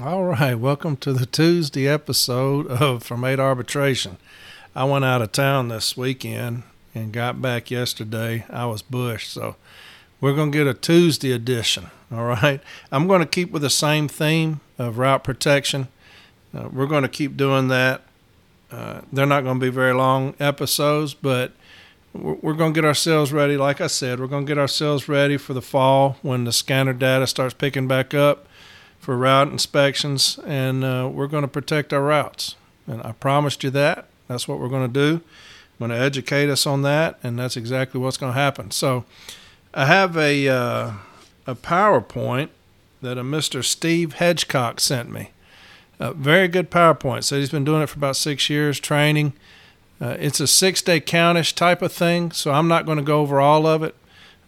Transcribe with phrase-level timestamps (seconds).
[0.00, 4.16] All right, welcome to the Tuesday episode of From Eight Arbitration.
[4.72, 6.62] I went out of town this weekend
[6.94, 8.44] and got back yesterday.
[8.48, 9.56] I was bushed, so
[10.20, 11.90] we're going to get a Tuesday edition.
[12.12, 12.60] All right,
[12.92, 15.88] I'm going to keep with the same theme of route protection.
[16.56, 18.02] Uh, we're going to keep doing that.
[18.70, 21.50] Uh, they're not going to be very long episodes, but
[22.12, 23.56] we're, we're going to get ourselves ready.
[23.56, 26.92] Like I said, we're going to get ourselves ready for the fall when the scanner
[26.92, 28.46] data starts picking back up
[29.08, 32.56] for route inspections, and uh, we're going to protect our routes.
[32.86, 34.04] And I promised you that.
[34.26, 35.22] That's what we're going to do.
[35.80, 38.70] I'm going to educate us on that, and that's exactly what's going to happen.
[38.70, 39.06] So,
[39.72, 40.92] I have a uh,
[41.46, 42.50] a PowerPoint
[43.00, 43.64] that a Mr.
[43.64, 45.30] Steve Hedgecock sent me.
[45.98, 47.24] A very good PowerPoint.
[47.24, 49.32] Said he's been doing it for about six years, training.
[50.02, 53.40] Uh, it's a six-day countish type of thing, so I'm not going to go over
[53.40, 53.94] all of it,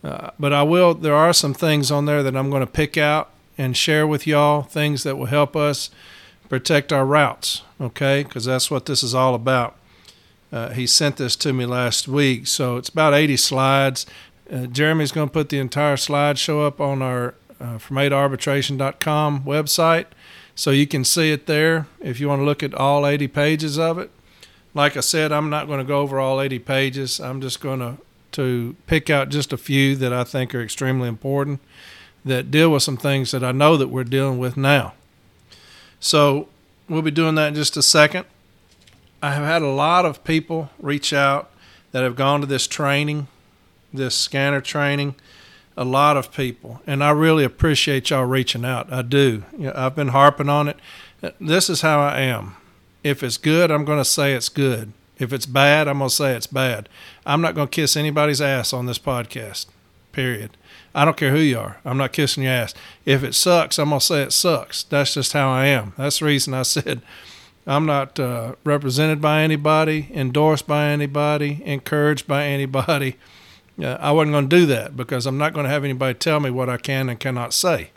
[0.05, 0.93] uh, but I will.
[0.93, 4.27] There are some things on there that I'm going to pick out and share with
[4.27, 5.91] y'all things that will help us
[6.49, 8.23] protect our routes, okay?
[8.23, 9.77] Because that's what this is all about.
[10.51, 14.07] Uh, he sent this to me last week, so it's about 80 slides.
[14.51, 20.07] Uh, Jeremy's going to put the entire slideshow up on our uh, from 8arbitration.com website,
[20.55, 23.79] so you can see it there if you want to look at all 80 pages
[23.79, 24.11] of it.
[24.73, 27.21] Like I said, I'm not going to go over all 80 pages.
[27.21, 27.99] I'm just going to
[28.33, 31.61] to pick out just a few that I think are extremely important
[32.25, 34.95] that deal with some things that I know that we're dealing with now.
[35.99, 36.49] So
[36.89, 38.27] we'll be doing that in just a second.
[39.23, 41.51] I have had a lot of people reach out
[41.93, 43.29] that have gone to this training,
[43.93, 45.15] this scanner training.
[45.77, 48.93] A lot of people, and I really appreciate y'all reaching out.
[48.93, 49.45] I do.
[49.57, 50.77] You know, I've been harping on it.
[51.41, 52.57] This is how I am.
[53.03, 54.93] If it's good, I'm going to say it's good.
[55.19, 56.89] If it's bad, I'm going to say it's bad.
[57.25, 59.67] I'm not going to kiss anybody's ass on this podcast.
[60.13, 60.57] Period.
[60.95, 61.79] I don't care who you are.
[61.85, 62.75] I'm not kissing your ass.
[63.05, 64.83] If it sucks, I'm gonna say it sucks.
[64.83, 65.93] That's just how I am.
[65.97, 67.03] That's the reason I said
[67.67, 73.17] I'm not uh, represented by anybody, endorsed by anybody, encouraged by anybody.
[73.81, 76.41] Uh, I wasn't going to do that because I'm not going to have anybody tell
[76.41, 77.91] me what I can and cannot say.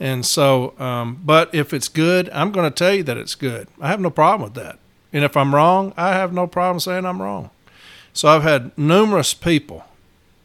[0.00, 3.68] And so, um, but if it's good, I'm going to tell you that it's good.
[3.80, 4.78] I have no problem with that.
[5.12, 7.50] And if I'm wrong, I have no problem saying I'm wrong.
[8.12, 9.84] So I've had numerous people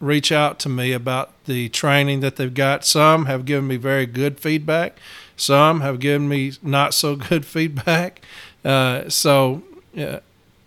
[0.04, 2.84] reach out to me about the training that they've got.
[2.84, 4.98] Some have given me very good feedback.
[5.38, 8.22] Some have given me not so good feedback.
[8.66, 9.64] Uh, so
[9.98, 10.20] uh,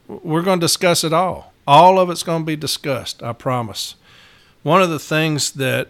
[0.09, 1.53] we're going to discuss it all.
[1.67, 3.23] All of it's going to be discussed.
[3.23, 3.97] I promise.
[4.63, 5.89] One of the things that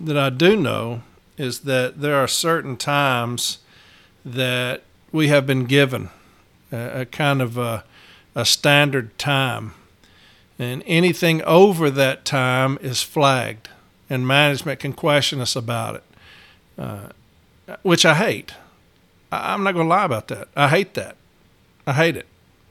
[0.00, 1.02] that I do know
[1.36, 3.58] is that there are certain times
[4.24, 6.10] that we have been given
[6.70, 7.84] a, a kind of a,
[8.34, 9.74] a standard time
[10.58, 13.68] and anything over that time is flagged,
[14.10, 16.04] and management can question us about it,
[16.78, 17.08] uh,
[17.82, 18.52] which I hate.
[19.30, 20.48] I'm not going to lie about that.
[20.56, 21.16] I hate that.
[21.86, 22.26] I hate it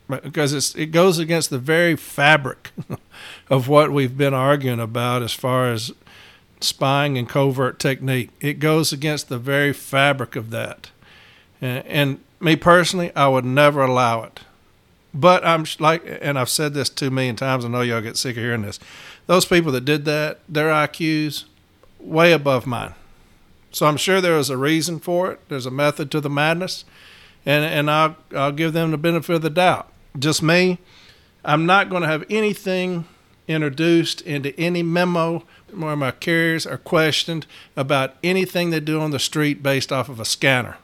[0.07, 2.71] because it goes against the very fabric
[3.49, 5.91] of what we've been arguing about as far as
[6.61, 8.29] spying and covert technique.
[8.39, 10.91] It goes against the very fabric of that.
[11.61, 14.39] And, and me personally, I would never allow it.
[15.17, 17.65] But I'm like, and I've said this two million times.
[17.65, 18.79] I know y'all get sick of hearing this.
[19.25, 21.45] Those people that did that, their IQs
[21.99, 22.93] way above mine.
[23.71, 25.39] So I'm sure there was a reason for it.
[25.49, 26.85] There's a method to the madness,
[27.47, 29.91] and and I'll I'll give them the benefit of the doubt.
[30.19, 30.77] Just me,
[31.43, 33.05] I'm not going to have anything
[33.47, 39.19] introduced into any memo where my carriers are questioned about anything they do on the
[39.19, 40.77] street based off of a scanner.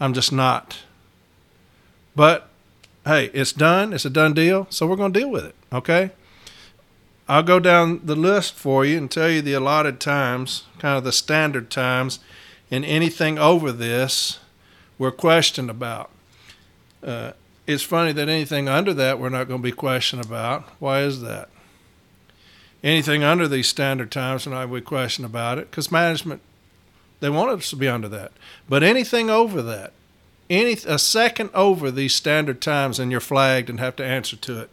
[0.00, 0.78] I'm just not.
[2.16, 2.47] But
[3.08, 3.92] hey, it's done.
[3.92, 4.66] It's a done deal.
[4.70, 5.54] So we're going to deal with it.
[5.72, 6.10] Okay.
[7.26, 11.04] I'll go down the list for you and tell you the allotted times, kind of
[11.04, 12.20] the standard times,
[12.70, 14.38] and anything over this
[14.98, 16.10] we're questioned about.
[17.02, 17.32] Uh,
[17.66, 20.64] it's funny that anything under that we're not going to be questioned about.
[20.78, 21.48] Why is that?
[22.82, 26.42] Anything under these standard times going to be questioned about it because management
[27.20, 28.32] they want us to be under that.
[28.68, 29.92] But anything over that,
[30.50, 34.60] any a second over these standard times and you're flagged and have to answer to
[34.60, 34.70] it.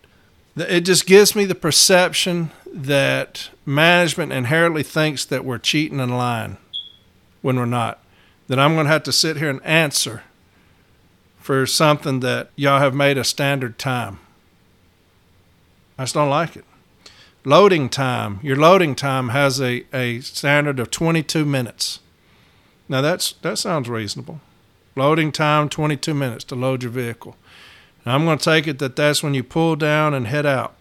[0.57, 6.57] It just gives me the perception that management inherently thinks that we're cheating and lying
[7.41, 7.99] when we're not.
[8.47, 10.23] That I'm going to have to sit here and answer
[11.39, 14.19] for something that y'all have made a standard time.
[15.97, 16.65] I just don't like it.
[17.43, 18.39] Loading time.
[18.41, 21.99] Your loading time has a, a standard of 22 minutes.
[22.87, 24.41] Now that's that sounds reasonable.
[24.95, 27.35] Loading time 22 minutes to load your vehicle.
[28.05, 30.75] Now I'm going to take it that that's when you pull down and head out.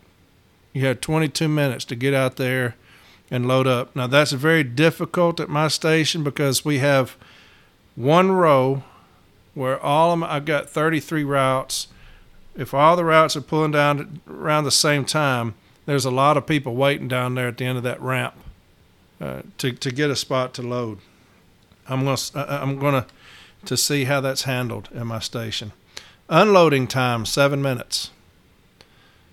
[0.72, 2.76] You have 22 minutes to get out there
[3.30, 3.94] and load up.
[3.96, 7.16] Now that's very difficult at my station because we have
[7.96, 8.84] one row
[9.54, 11.88] where all of them, I've got 33 routes.
[12.56, 15.54] If all the routes are pulling down around the same time,
[15.86, 18.34] there's a lot of people waiting down there at the end of that ramp
[19.20, 20.98] uh, to to get a spot to load.
[21.88, 23.06] I'm gonna I'm gonna
[23.66, 25.72] to see how that's handled at my station.
[26.28, 28.10] Unloading time seven minutes.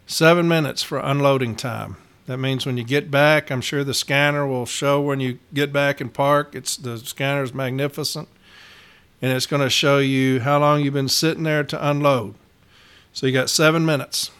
[0.06, 1.98] Seven minutes for unloading time.
[2.26, 5.74] That means when you get back, I'm sure the scanner will show when you get
[5.74, 6.56] back and park.
[6.56, 8.28] It's the scanner is magnificent,
[9.22, 12.36] and it's going to show you how long you've been sitting there to unload.
[13.14, 14.32] So you got seven minutes.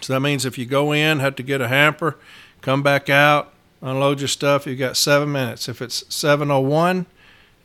[0.00, 2.18] So that means if you go in, have to get a hamper,
[2.60, 5.68] come back out, unload your stuff, you got seven minutes.
[5.68, 7.06] If it's 7:01,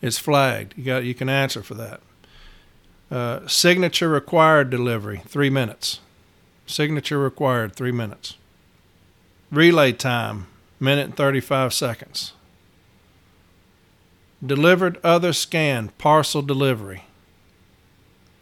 [0.02, 0.74] it's flagged.
[0.78, 2.02] You got you can answer for that.
[3.10, 6.00] Uh, signature required delivery, three minutes.
[6.66, 8.36] Signature required, three minutes.
[9.50, 10.48] Relay time,
[10.80, 12.34] minute and 35 seconds.
[14.46, 17.06] Delivered other scan, parcel delivery,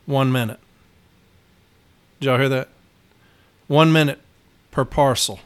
[0.05, 0.59] one minute.
[2.19, 2.69] Did y'all hear that?
[3.67, 4.19] One minute
[4.71, 5.39] per parcel.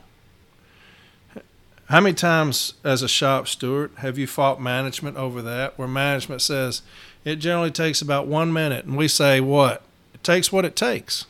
[1.90, 6.44] How many times as a shop steward have you fought management over that, where management
[6.44, 6.84] says
[7.26, 9.82] it generally takes about one minute, and we say, what?
[10.14, 11.26] It takes what it takes.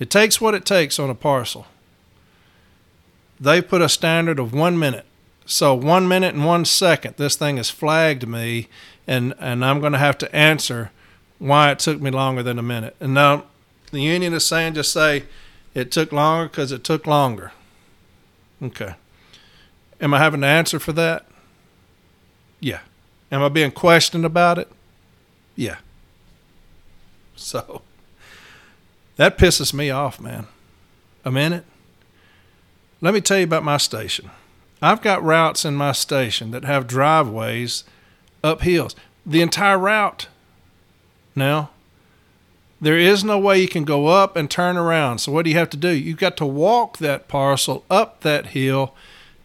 [0.00, 1.66] It takes what it takes on a parcel.
[3.38, 5.06] They put a standard of one minute.
[5.46, 8.66] So, one minute and one second, this thing has flagged me,
[9.06, 10.90] and, and I'm going to have to answer
[11.38, 12.96] why it took me longer than a minute.
[12.98, 13.44] And now
[13.92, 15.24] the union is saying just say
[15.74, 17.52] it took longer because it took longer.
[18.60, 18.94] Okay.
[20.00, 21.26] Am I having to answer for that?
[22.60, 22.80] Yeah.
[23.30, 24.70] Am I being questioned about it?
[25.56, 25.76] Yeah.
[27.36, 27.82] So
[29.16, 30.46] that pisses me off, man.
[31.24, 31.64] A minute?
[33.00, 34.30] Let me tell you about my station.
[34.80, 37.84] I've got routes in my station that have driveways
[38.42, 38.94] up hills.
[39.24, 40.28] The entire route.
[41.34, 41.70] Now,
[42.80, 45.18] there is no way you can go up and turn around.
[45.18, 45.88] So, what do you have to do?
[45.88, 48.94] You've got to walk that parcel up that hill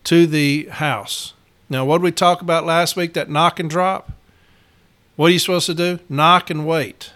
[0.05, 1.33] to the house.
[1.69, 3.13] Now, what did we talk about last week?
[3.13, 4.11] That knock and drop?
[5.15, 5.99] What are you supposed to do?
[6.09, 7.11] Knock and wait.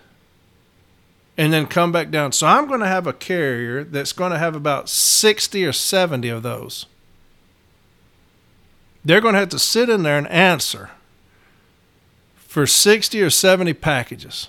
[1.37, 2.31] And then come back down.
[2.31, 6.29] So I'm going to have a carrier that's going to have about 60 or 70
[6.29, 6.85] of those.
[9.03, 10.91] They're going to have to sit in there and answer
[12.35, 14.47] for 60 or 70 packages.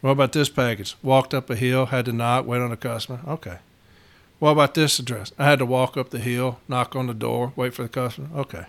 [0.00, 0.96] What about this package?
[1.02, 3.20] Walked up a hill, had to knock, wait on a customer.
[3.26, 3.58] Okay.
[4.40, 5.32] What about this address?
[5.38, 8.28] I had to walk up the hill, knock on the door, wait for the customer.
[8.34, 8.64] Okay.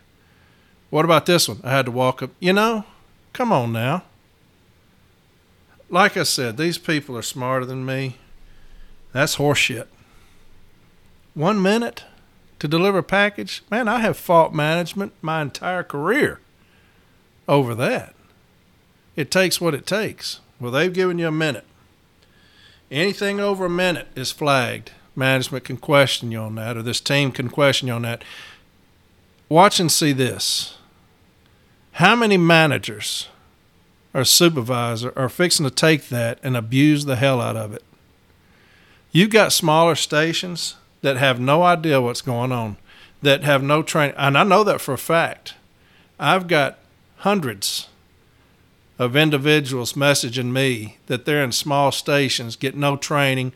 [0.89, 1.61] What about this one?
[1.63, 2.31] I had to walk up.
[2.41, 2.83] You know,
[3.31, 4.03] come on now.
[5.89, 8.17] Like I said, these people are smarter than me.
[9.13, 9.87] That's horseshit.
[11.33, 12.03] One minute
[12.59, 13.63] to deliver a package?
[13.71, 16.41] Man, I have fought management my entire career
[17.47, 18.13] over that.
[19.15, 20.41] It takes what it takes.
[20.59, 21.65] Well, they've given you a minute.
[22.89, 27.31] Anything over a minute is flagged management can question you on that, or this team
[27.31, 28.23] can question you on that.
[29.49, 30.77] Watch and see this.
[31.93, 33.27] How many managers
[34.13, 37.83] or supervisor are fixing to take that and abuse the hell out of it?
[39.11, 42.77] You've got smaller stations that have no idea what's going on,
[43.21, 44.15] that have no training.
[44.17, 45.55] And I know that for a fact.
[46.19, 46.77] I've got
[47.17, 47.89] hundreds
[48.97, 53.51] of individuals messaging me that they're in small stations, get no training,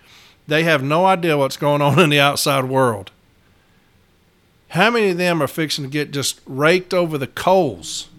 [0.47, 3.11] they have no idea what's going on in the outside world.
[4.69, 8.09] How many of them are fixing to get just raked over the coals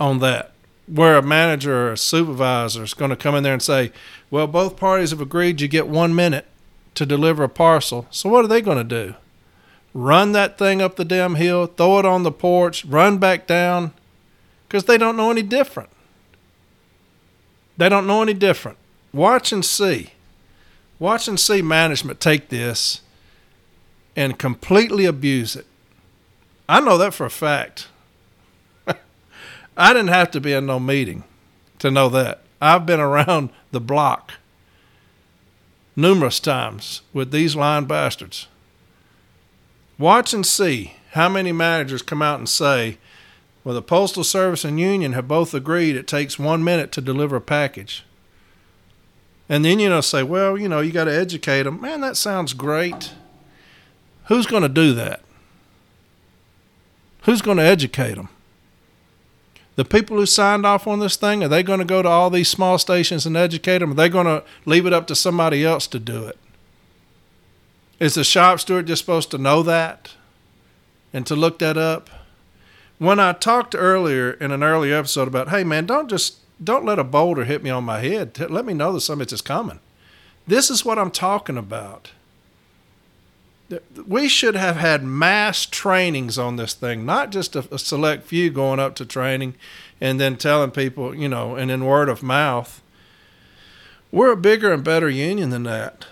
[0.00, 0.52] on that?
[0.86, 3.92] Where a manager or a supervisor is going to come in there and say,
[4.30, 6.46] Well, both parties have agreed you get one minute
[6.94, 8.06] to deliver a parcel.
[8.10, 9.14] So what are they going to do?
[9.94, 13.92] Run that thing up the damn hill, throw it on the porch, run back down?
[14.66, 15.90] Because they don't know any different.
[17.76, 18.78] They don't know any different.
[19.12, 20.12] Watch and see.
[21.02, 23.00] Watch and see management take this
[24.14, 25.66] and completely abuse it.
[26.68, 27.88] I know that for a fact.
[29.76, 31.24] I didn't have to be in no meeting
[31.80, 32.42] to know that.
[32.60, 34.34] I've been around the block
[35.96, 38.46] numerous times with these lying bastards.
[39.98, 42.98] Watch and see how many managers come out and say,
[43.64, 47.34] well, the Postal Service and Union have both agreed it takes one minute to deliver
[47.34, 48.04] a package.
[49.48, 51.80] And then, you know, say, well, you know, you got to educate them.
[51.80, 53.12] Man, that sounds great.
[54.26, 55.20] Who's going to do that?
[57.22, 58.28] Who's going to educate them?
[59.76, 62.30] The people who signed off on this thing, are they going to go to all
[62.30, 63.92] these small stations and educate them?
[63.92, 66.38] Are they going to leave it up to somebody else to do it?
[67.98, 70.14] Is the shop steward just supposed to know that
[71.12, 72.10] and to look that up?
[72.98, 76.98] When I talked earlier in an earlier episode about, hey man, don't just don't let
[76.98, 78.38] a boulder hit me on my head.
[78.50, 79.80] Let me know that something is coming.
[80.46, 82.10] This is what I'm talking about.
[84.06, 88.50] We should have had mass trainings on this thing, not just a, a select few
[88.50, 89.54] going up to training
[90.00, 92.82] and then telling people, you know, and in word of mouth.
[94.10, 96.06] We're a bigger and better union than that.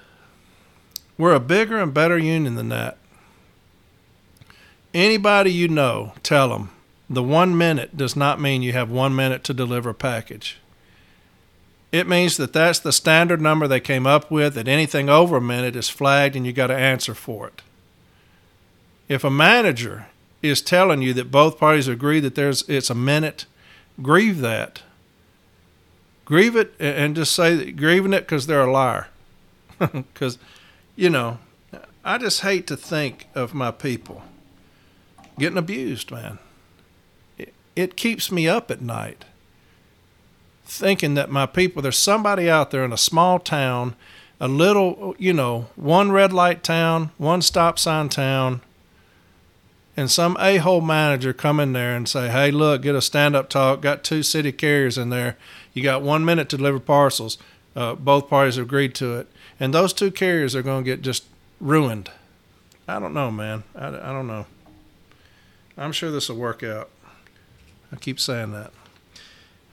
[1.19, 2.97] We're a bigger and better union than that.
[4.95, 6.71] Anybody you know, tell them
[7.11, 10.59] the one minute does not mean you have one minute to deliver a package.
[11.91, 15.41] It means that that's the standard number they came up with, that anything over a
[15.41, 17.63] minute is flagged and you got to answer for it.
[19.09, 20.07] If a manager
[20.41, 23.45] is telling you that both parties agree that there's it's a minute,
[24.01, 24.83] grieve that.
[26.25, 29.09] Grieve it and just say that grieving it because they're a liar.
[29.93, 30.39] Because,
[30.95, 31.39] you know,
[32.05, 34.23] I just hate to think of my people
[35.39, 36.39] getting abused, man.
[37.81, 39.25] It, keeps me up at night
[40.65, 43.97] thinking that my people, there's somebody out there in a small town,
[44.39, 48.61] a little, you know, one red light town, one stop sign town,
[49.97, 53.35] and some a hole manager come in there and say, hey, look, get a stand
[53.35, 55.37] up talk, got two city carriers in there.
[55.75, 57.37] You got one minute to deliver parcels.
[57.77, 59.29] Uh, both parties agreed to it.
[59.59, 61.25] And those two carriers are going to get just
[61.61, 62.11] ruined.
[62.89, 63.65] I don't know, man.
[63.75, 64.47] I, I don't know.
[65.77, 66.91] I'm sure this will work out.
[67.93, 68.73] I keep saying that.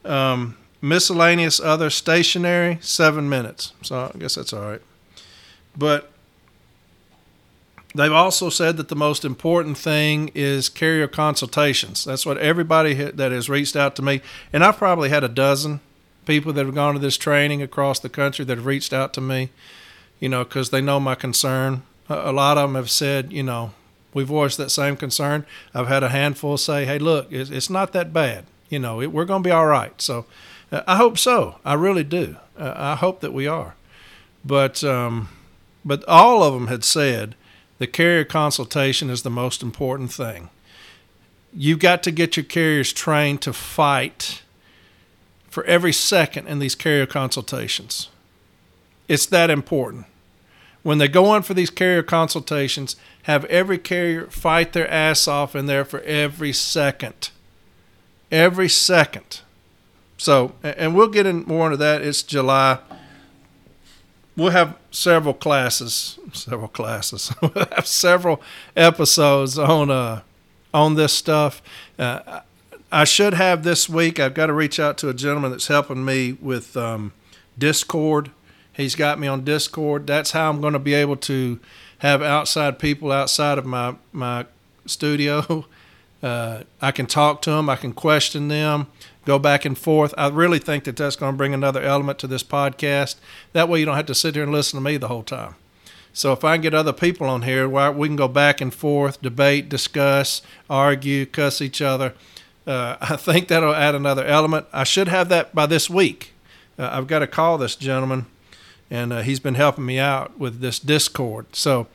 [0.09, 3.73] Um, miscellaneous other stationary, seven minutes.
[3.81, 4.81] So I guess that's all right.
[5.75, 6.11] But
[7.93, 12.05] they've also said that the most important thing is carrier consultations.
[12.05, 14.21] That's what everybody that has reached out to me,
[14.53, 15.79] and I've probably had a dozen
[16.25, 19.21] people that have gone to this training across the country that have reached out to
[19.21, 19.49] me,
[20.19, 21.83] you know, because they know my concern.
[22.09, 23.71] A lot of them have said, you know,
[24.17, 25.45] we voiced that same concern.
[25.75, 28.45] I've had a handful say, hey, look, it's not that bad.
[28.67, 30.01] You know, we're going to be all right.
[30.01, 30.25] So
[30.71, 31.59] uh, I hope so.
[31.63, 32.37] I really do.
[32.57, 33.75] Uh, I hope that we are.
[34.43, 35.29] But, um,
[35.85, 37.35] but all of them had said
[37.77, 40.49] the carrier consultation is the most important thing.
[41.53, 44.41] You've got to get your carriers trained to fight
[45.47, 48.09] for every second in these carrier consultations.
[49.07, 50.07] It's that important
[50.87, 55.53] when they go on for these carrier consultations, have every carrier fight their ass off
[55.53, 57.29] in there for every second.
[58.31, 59.41] Every second.
[60.17, 62.01] So, and we'll get in more into that.
[62.01, 62.79] It's July.
[64.37, 67.33] We'll have several classes, several classes.
[67.41, 68.41] we'll have several
[68.73, 70.21] episodes on uh,
[70.73, 71.61] on this stuff.
[71.99, 72.39] Uh,
[72.93, 74.21] I should have this week.
[74.21, 77.11] I've got to reach out to a gentleman that's helping me with um,
[77.57, 78.31] Discord
[78.77, 80.05] He's got me on Discord.
[80.05, 81.59] That's how I'm going to be able to
[81.97, 84.45] have outside people outside of my my
[84.85, 85.65] studio.
[86.23, 87.69] Uh, I can talk to them.
[87.69, 88.87] I can question them.
[89.25, 90.15] Go back and forth.
[90.17, 93.17] I really think that that's going to bring another element to this podcast.
[93.53, 95.53] That way, you don't have to sit here and listen to me the whole time.
[96.13, 99.21] So if I can get other people on here, we can go back and forth,
[99.21, 100.41] debate, discuss,
[100.71, 102.15] argue, cuss each other.
[102.65, 104.65] Uh, I think that'll add another element.
[104.73, 106.33] I should have that by this week.
[106.79, 108.25] Uh, I've got to call this gentleman
[108.89, 111.55] and uh, he's been helping me out with this Discord.
[111.55, 111.87] So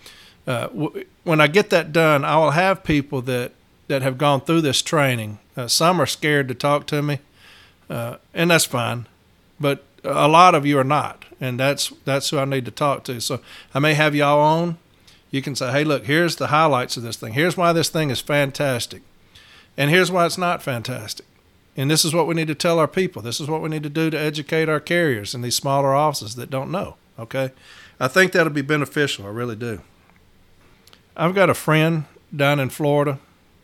[0.47, 3.53] uh, w- when I get that done, I will have people that
[3.89, 5.39] that have gone through this training.
[5.57, 7.19] Uh, some are scared to talk to me,
[7.91, 9.07] uh, and that's fine.
[9.61, 13.05] But a lot of you are not, and that's that's who I need to talk
[13.05, 13.21] to.
[13.21, 13.41] So
[13.75, 14.79] I may have y'all on.
[15.31, 17.35] You can say, "Hey, look, here's the highlights of this thing.
[17.35, 19.03] Here's why this thing is fantastic,
[19.77, 21.27] and here's why it's not fantastic."
[21.77, 23.23] And this is what we need to tell our people.
[23.23, 26.35] This is what we need to do to educate our carriers in these smaller offices
[26.35, 26.97] that don't know.
[27.19, 27.51] Okay?
[27.99, 29.27] I think that'll be beneficial.
[29.27, 29.81] I really do.
[31.17, 33.19] I've got a friend down in Florida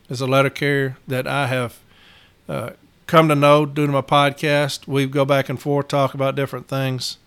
[0.09, 1.79] as a letter carrier that I have
[2.47, 2.71] uh,
[3.05, 4.87] come to know due to my podcast.
[4.87, 7.17] We go back and forth, talk about different things.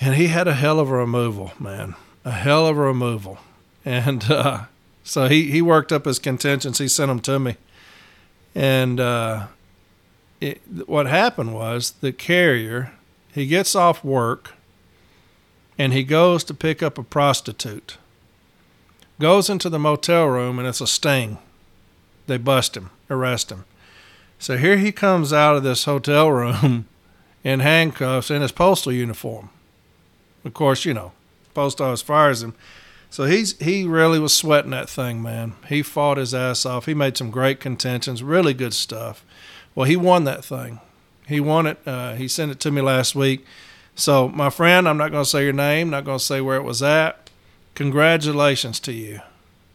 [0.00, 1.94] And he had a hell of a removal, man.
[2.24, 3.38] A hell of a removal.
[3.84, 4.64] And uh,
[5.04, 6.78] so he, he worked up his contentions.
[6.78, 7.56] He sent them to me.
[8.54, 9.46] And uh,
[10.40, 12.92] it, what happened was the carrier,
[13.32, 14.52] he gets off work
[15.78, 17.96] and he goes to pick up a prostitute.
[19.18, 21.38] Goes into the motel room and it's a sting.
[22.26, 23.64] They bust him, arrest him.
[24.38, 26.86] So here he comes out of this hotel room
[27.44, 29.50] in handcuffs in his postal uniform.
[30.44, 31.12] Of course, you know,
[31.54, 32.54] post office fires him.
[33.14, 35.52] So he's he really was sweating that thing, man.
[35.68, 36.86] He fought his ass off.
[36.86, 39.24] He made some great contentions, really good stuff.
[39.76, 40.80] Well, he won that thing.
[41.28, 41.78] He won it.
[41.86, 43.46] Uh, he sent it to me last week.
[43.94, 46.56] So, my friend, I'm not going to say your name, not going to say where
[46.56, 47.30] it was at.
[47.76, 49.20] Congratulations to you.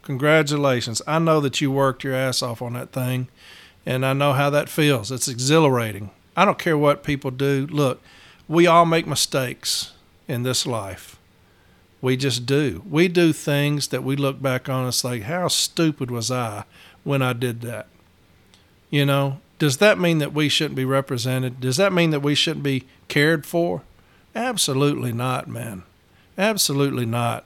[0.01, 1.01] congratulations.
[1.07, 3.29] I know that you worked your ass off on that thing,
[3.85, 5.13] and I know how that feels.
[5.13, 6.11] It's exhilarating.
[6.35, 7.67] I don't care what people do.
[7.71, 8.01] Look,
[8.49, 9.93] we all make mistakes
[10.27, 11.18] in this life.
[12.01, 12.83] We just do.
[12.89, 16.63] We do things that we look back on and say, how stupid was I
[17.03, 17.87] when I did that?
[18.89, 21.59] You know, does that mean that we shouldn't be represented?
[21.59, 23.83] Does that mean that we shouldn't be cared for?
[24.33, 25.83] Absolutely not, man.
[26.37, 27.45] Absolutely not.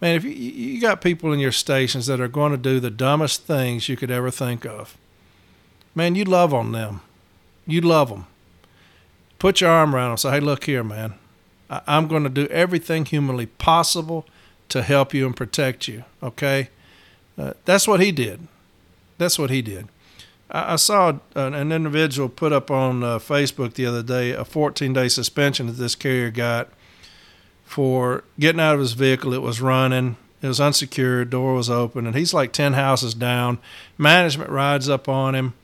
[0.00, 2.90] Man, if you, you got people in your stations that are going to do the
[2.90, 4.96] dumbest things you could ever think of,
[5.94, 7.00] man, you love on them.
[7.66, 8.26] You love them.
[9.38, 10.16] Put your arm around them.
[10.18, 11.14] Say, hey, look here, man.
[11.70, 14.26] I'm going to do everything humanly possible
[14.70, 16.04] to help you and protect you.
[16.22, 16.68] Okay?
[17.38, 18.48] Uh, that's what he did.
[19.18, 19.88] That's what he did.
[20.50, 24.44] I, I saw an, an, individual put up on uh, Facebook the other day a
[24.44, 26.68] 14 day suspension that this carrier got
[27.64, 29.32] for getting out of his vehicle.
[29.32, 30.16] It was running.
[30.42, 31.30] It was unsecured.
[31.30, 33.58] Door was open, and he's like 10 houses down.
[33.98, 35.54] Management rides up on him,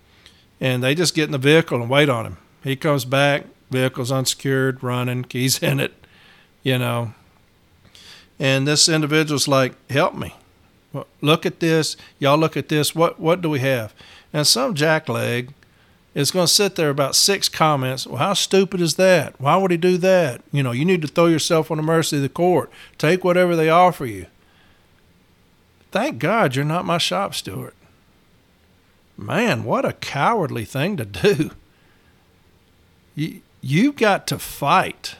[0.60, 2.36] and they just get in the vehicle and wait on him.
[2.62, 3.44] He comes back,
[3.76, 5.92] vehicle's unsecured, running, keys in it,
[6.62, 7.12] you know.
[8.38, 10.34] And this individual's like, "Help me!
[11.20, 12.38] Look at this, y'all.
[12.38, 12.94] Look at this.
[12.94, 13.94] What what do we have?"
[14.32, 15.50] And some jackleg
[16.14, 18.06] is going to sit there about six comments.
[18.06, 19.38] Well, how stupid is that?
[19.38, 20.40] Why would he do that?
[20.50, 22.70] You know, you need to throw yourself on the mercy of the court.
[22.96, 24.26] Take whatever they offer you.
[25.90, 27.74] Thank God you're not my shop steward.
[29.18, 31.50] Man, what a cowardly thing to do.
[33.14, 35.16] You, you got to fight.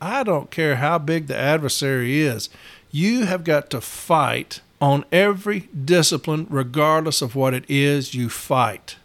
[0.00, 2.48] I don't care how big the adversary is.
[2.92, 8.96] You have got to fight on every discipline, regardless of what it is you fight.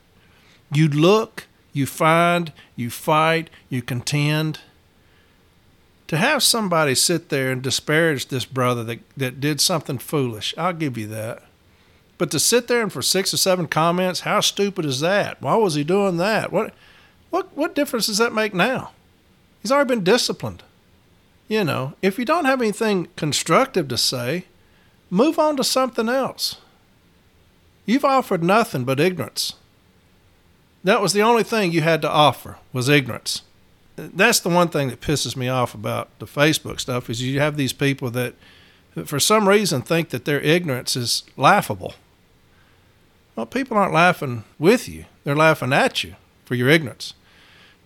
[0.71, 4.59] You look, you find, you fight, you contend.
[6.07, 10.73] To have somebody sit there and disparage this brother that, that did something foolish, I'll
[10.73, 11.43] give you that.
[12.19, 15.41] But to sit there and for six or seven comments, how stupid is that?
[15.41, 16.51] Why was he doing that?
[16.51, 16.75] What
[17.31, 18.91] what what difference does that make now?
[19.61, 20.63] He's already been disciplined.
[21.47, 24.45] You know, if you don't have anything constructive to say,
[25.09, 26.57] move on to something else.
[27.85, 29.55] You've offered nothing but ignorance.
[30.83, 33.41] That was the only thing you had to offer was ignorance.
[33.95, 37.57] That's the one thing that pisses me off about the Facebook stuff is you have
[37.57, 38.33] these people that
[39.05, 41.95] for some reason think that their ignorance is laughable.
[43.35, 45.05] Well, people aren't laughing with you.
[45.23, 46.15] They're laughing at you
[46.45, 47.13] for your ignorance.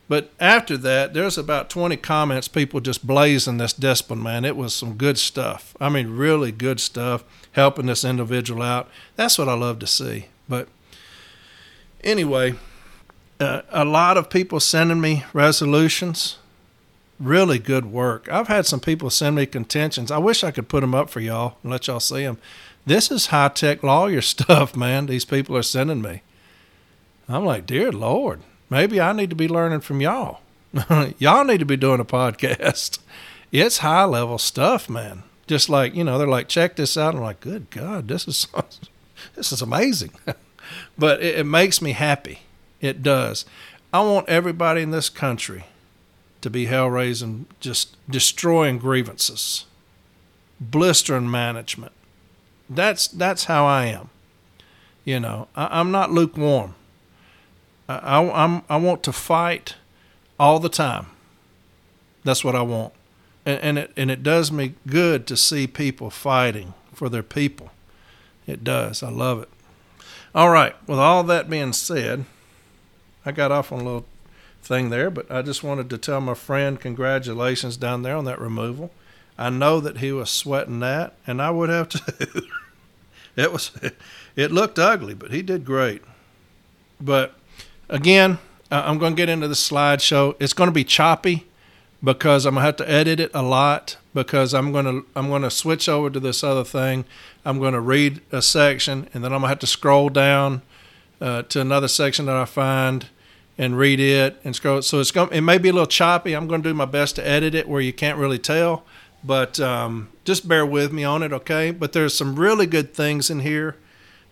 [0.08, 4.46] But after that, there's about 20 comments, people just blazing this discipline, man.
[4.46, 5.76] It was some good stuff.
[5.82, 8.90] I mean, really good stuff, helping this individual out.
[9.16, 10.28] That's what I love to see.
[10.48, 10.68] But
[12.04, 12.54] anyway,
[13.40, 16.38] uh, a lot of people sending me resolutions.
[17.20, 18.30] Really good work.
[18.32, 20.12] I've had some people send me contentions.
[20.12, 22.38] I wish I could put them up for y'all and let y'all see them.
[22.86, 25.08] This is high tech lawyer stuff, man.
[25.08, 26.22] These people are sending me.
[27.28, 28.42] I'm like, dear Lord,
[28.76, 30.42] maybe I need to be learning from y'all.
[31.18, 33.00] y'all need to be doing a podcast.
[33.50, 35.24] It's high level stuff, man.
[35.48, 37.16] Just like, you know, they're like, check this out.
[37.16, 38.48] I'm like, good God, this is
[39.36, 40.12] this is amazing.
[40.98, 42.40] but it, it makes me happy.
[42.82, 43.46] It does.
[43.94, 45.64] I want everybody in this country
[46.42, 49.66] to be hell raising, just destroying grievances,
[50.60, 51.94] blistering management.
[52.70, 54.10] That's that's how I am.
[55.06, 56.76] You know, I, am not lukewarm.
[57.88, 59.76] I, I'm, I want to fight
[60.40, 61.08] all the time.
[62.24, 62.94] That's what I want.
[63.46, 67.72] And, and, it, and it does me good to see people fighting for their people.
[68.48, 69.04] It does.
[69.04, 69.50] I love it.
[70.34, 70.76] All right.
[70.88, 72.26] With all that being said,
[73.26, 74.06] I got off on a little
[74.62, 78.42] thing there, but I just wanted to tell my friend congratulations down there on that
[78.42, 78.92] removal.
[79.38, 82.42] I know that he was sweating that, and I would have too.
[83.36, 83.72] it was,
[84.36, 86.02] it looked ugly, but he did great.
[87.00, 87.36] But
[87.90, 88.40] Again,
[88.72, 90.36] I'm going to get into the slideshow.
[90.40, 91.46] It's going to be choppy
[92.04, 95.30] because I'm going to have to edit it a lot because I'm going to I'm
[95.30, 97.06] going to switch over to this other thing.
[97.44, 100.62] I'm going to read a section and then I'm going to have to scroll down
[101.22, 103.08] uh, to another section that I find
[103.58, 104.82] and read it and scroll.
[104.82, 106.34] So it's going it may be a little choppy.
[106.34, 108.84] I'm going to do my best to edit it where you can't really tell,
[109.24, 111.72] but um, just bear with me on it, okay?
[111.72, 113.78] But there's some really good things in here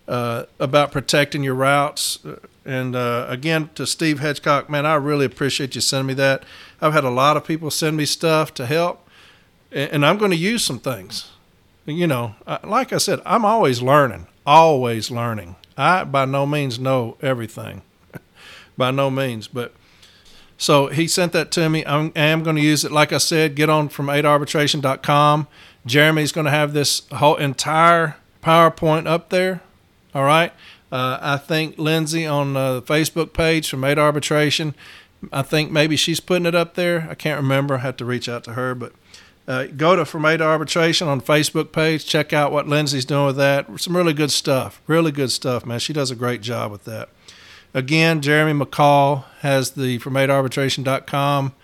[0.08, 2.18] uh, about protecting your routes.
[2.64, 6.44] And uh, again, to Steve Hedgecock, man, I really appreciate you sending me that.
[6.80, 9.08] I've had a lot of people send me stuff to help,
[9.70, 11.30] and I'm going to use some things.
[11.86, 15.56] You know, like I said, I'm always learning, always learning.
[15.76, 17.82] I by no means know everything,
[18.76, 19.74] by no means, but.
[20.56, 21.84] So he sent that to me.
[21.84, 22.92] I'm, I am going to use it.
[22.92, 25.48] Like I said, get on from 8arbitration.com.
[25.84, 29.62] Jeremy's going to have this whole entire PowerPoint up there.
[30.14, 30.52] All right.
[30.92, 34.74] Uh, I think Lindsay on uh, the Facebook page from Eight Arbitration,
[35.32, 37.08] I think maybe she's putting it up there.
[37.10, 37.76] I can't remember.
[37.76, 38.92] I have to reach out to her, but
[39.48, 42.06] uh, go to From Eight Arbitration on Facebook page.
[42.06, 43.80] Check out what Lindsay's doing with that.
[43.80, 44.80] Some really good stuff.
[44.86, 45.80] Really good stuff, man.
[45.80, 47.08] She does a great job with that.
[47.74, 51.54] Again, Jeremy McCall has the From Eight Arbitration.com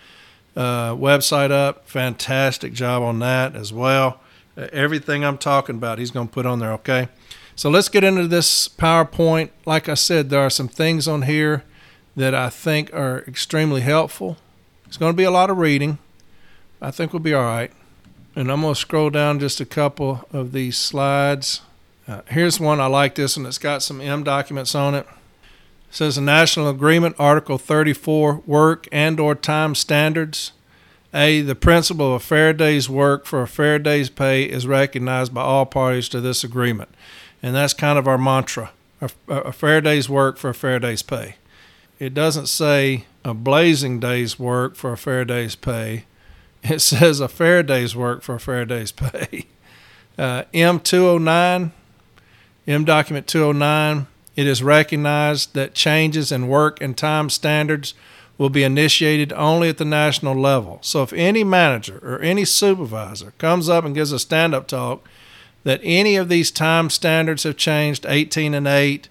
[0.55, 1.87] uh, website up.
[1.87, 4.19] Fantastic job on that as well.
[4.57, 7.07] Uh, everything I'm talking about, he's going to put on there, okay?
[7.61, 9.51] So let's get into this PowerPoint.
[9.67, 11.63] Like I said, there are some things on here
[12.15, 14.37] that I think are extremely helpful.
[14.87, 15.99] It's going to be a lot of reading.
[16.81, 17.71] I think we'll be all right.
[18.35, 21.61] And I'm going to scroll down just a couple of these slides.
[22.07, 22.81] Uh, here's one.
[22.81, 23.45] I like this one.
[23.45, 25.05] It's got some M documents on it.
[25.87, 30.51] It says the national agreement, Article 34, work and or time standards.
[31.13, 35.31] A, the principle of a fair day's work for a fair day's pay is recognized
[35.31, 36.89] by all parties to this agreement.
[37.43, 38.71] And that's kind of our mantra
[39.27, 41.35] a, fair day's work for a fair day's pay.
[41.99, 46.05] It doesn't say a blazing day's work for a fair day's pay.
[46.63, 49.45] It says a fair day's work for a fair day's pay.
[50.17, 51.71] Uh, M209,
[52.67, 57.95] M document 209, it is recognized that changes in work and time standards
[58.37, 60.79] will be initiated only at the national level.
[60.81, 65.07] So if any manager or any supervisor comes up and gives a stand up talk
[65.63, 69.09] that any of these time standards have changed 18 and 8,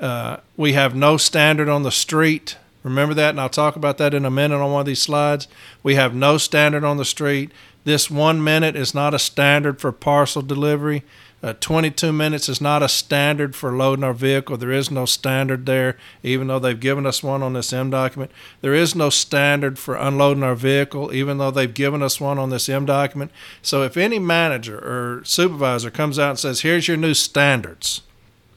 [0.00, 2.56] uh, we have no standard on the street.
[2.82, 5.48] Remember that, and I'll talk about that in a minute on one of these slides.
[5.82, 7.50] We have no standard on the street.
[7.84, 11.04] This one minute is not a standard for parcel delivery.
[11.40, 14.56] Uh, 22 minutes is not a standard for loading our vehicle.
[14.56, 18.32] There is no standard there, even though they've given us one on this M document.
[18.60, 22.50] There is no standard for unloading our vehicle, even though they've given us one on
[22.50, 23.30] this M document.
[23.62, 28.02] So if any manager or supervisor comes out and says, here's your new standards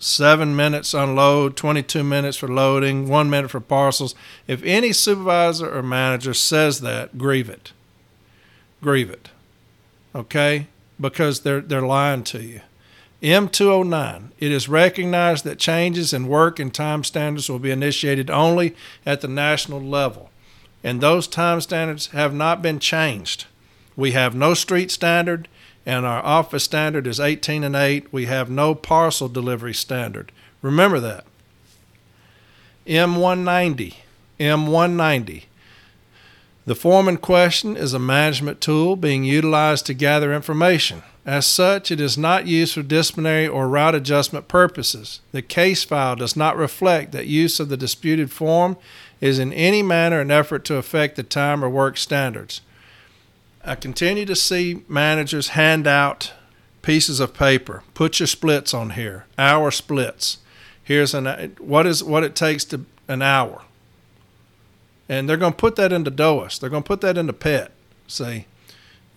[0.02, 4.16] seven minutes unload, 22 minutes for loading, one minute for parcels,
[4.48, 7.72] if any supervisor or manager says that, grieve it.
[8.82, 9.30] Grieve it.
[10.16, 10.66] Okay?
[11.00, 12.62] Because they're, they're lying to you.
[13.22, 14.32] M209.
[14.40, 19.22] It is recognized that changes in work and time standards will be initiated only at
[19.22, 20.32] the national level,
[20.84, 23.46] and those time standards have not been changed.
[23.96, 25.48] We have no street standard,
[25.86, 28.12] and our office standard is 18 and 8.
[28.12, 30.32] We have no parcel delivery standard.
[30.64, 31.26] Remember that.
[32.88, 33.96] M190.
[34.40, 35.44] M190.
[36.66, 41.02] The form in question is a management tool being utilized to gather information.
[41.26, 45.22] As such, it is not used for disciplinary or route adjustment purposes.
[45.32, 48.78] The case file does not reflect that use of the disputed form
[49.20, 52.62] is in any manner an effort to affect the time or work standards.
[53.64, 56.34] I continue to see managers hand out
[56.82, 57.84] pieces of paper.
[57.94, 59.26] Put your splits on here.
[59.38, 60.40] Hour splits.
[60.84, 63.62] Here's an what is what it takes to an hour.
[65.12, 66.58] And they're going to put that into DOAS.
[66.58, 67.74] They're going to put that into PET.
[68.08, 68.46] See,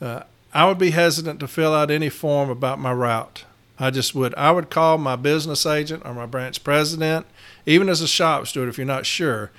[0.03, 3.45] uh, I would be hesitant to fill out any form about my route.
[3.79, 4.35] I just would.
[4.35, 7.27] I would call my business agent or my branch president,
[7.65, 9.53] even as a shop steward, if you're not sure.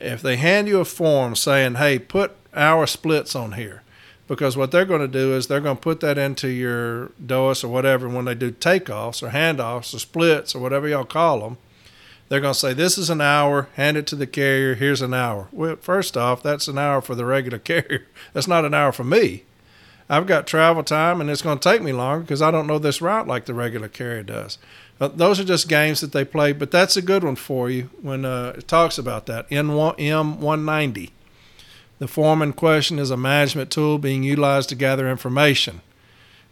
[0.00, 3.84] If they hand you a form saying, "Hey, put our splits on here,"
[4.26, 7.62] because what they're going to do is they're going to put that into your DOIS
[7.62, 8.08] or whatever.
[8.08, 11.58] When they do takeoffs or handoffs or splits or whatever y'all call them,
[12.28, 15.14] they're going to say, This is an hour, hand it to the carrier, here's an
[15.14, 15.48] hour.
[15.52, 18.06] Well, first off, that's an hour for the regular carrier.
[18.32, 19.44] That's not an hour for me.
[20.08, 22.78] I've got travel time and it's going to take me longer because I don't know
[22.78, 24.58] this route like the regular carrier does.
[24.98, 28.24] Those are just games that they play, but that's a good one for you when
[28.24, 29.48] uh, it talks about that.
[29.50, 31.10] M190.
[31.98, 35.82] The form in question is a management tool being utilized to gather information.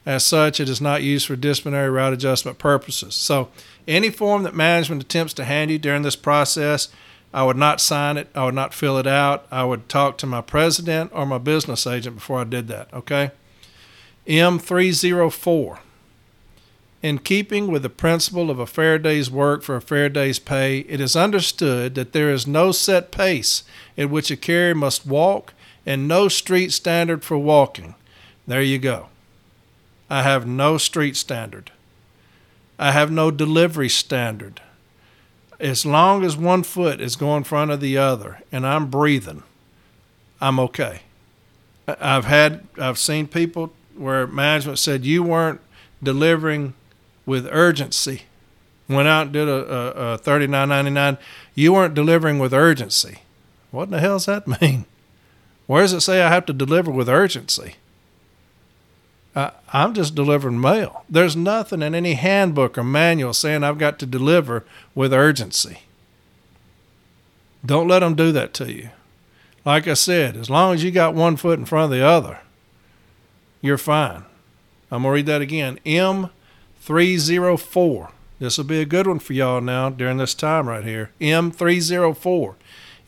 [0.07, 3.15] As such, it is not used for disciplinary route adjustment purposes.
[3.15, 3.49] So,
[3.89, 6.89] any form that management attempts to hand you during this process,
[7.33, 8.29] I would not sign it.
[8.35, 9.47] I would not fill it out.
[9.51, 12.93] I would talk to my president or my business agent before I did that.
[12.93, 13.31] Okay?
[14.27, 15.79] M304.
[17.03, 20.81] In keeping with the principle of a fair day's work for a fair day's pay,
[20.81, 23.65] it is understood that there is no set pace
[23.99, 25.53] at which a carrier must walk
[25.85, 27.95] and no street standard for walking.
[28.47, 29.09] There you go.
[30.15, 31.73] I have no street standard.
[32.79, 34.61] I have no delivery standard.
[35.59, 39.43] As long as one foot is going in front of the other and I'm breathing,
[40.41, 41.01] I'm okay.
[41.89, 45.61] I've had I've seen people where management said you weren't
[46.01, 46.75] delivering
[47.27, 48.23] with urgency.
[48.89, 51.19] Went out and did a, a, a thirty nine ninety nine.
[51.57, 53.19] You weren't delivering with urgency.
[53.73, 54.85] What in the hell does that mean?
[55.67, 57.75] Where does it say I have to deliver with urgency?
[59.37, 61.05] I, I'm just delivering mail.
[61.09, 65.81] There's nothing in any handbook or manual saying I've got to deliver with urgency.
[67.67, 68.91] Don't let them do that to you.
[69.65, 72.41] Like I said, as long as you got one foot in front of the other,
[73.63, 74.25] you're fine.
[74.91, 75.79] I'm going to read that again.
[75.87, 78.11] M304.
[78.39, 81.11] This will be a good one for y'all now during this time right here.
[81.21, 82.55] M304.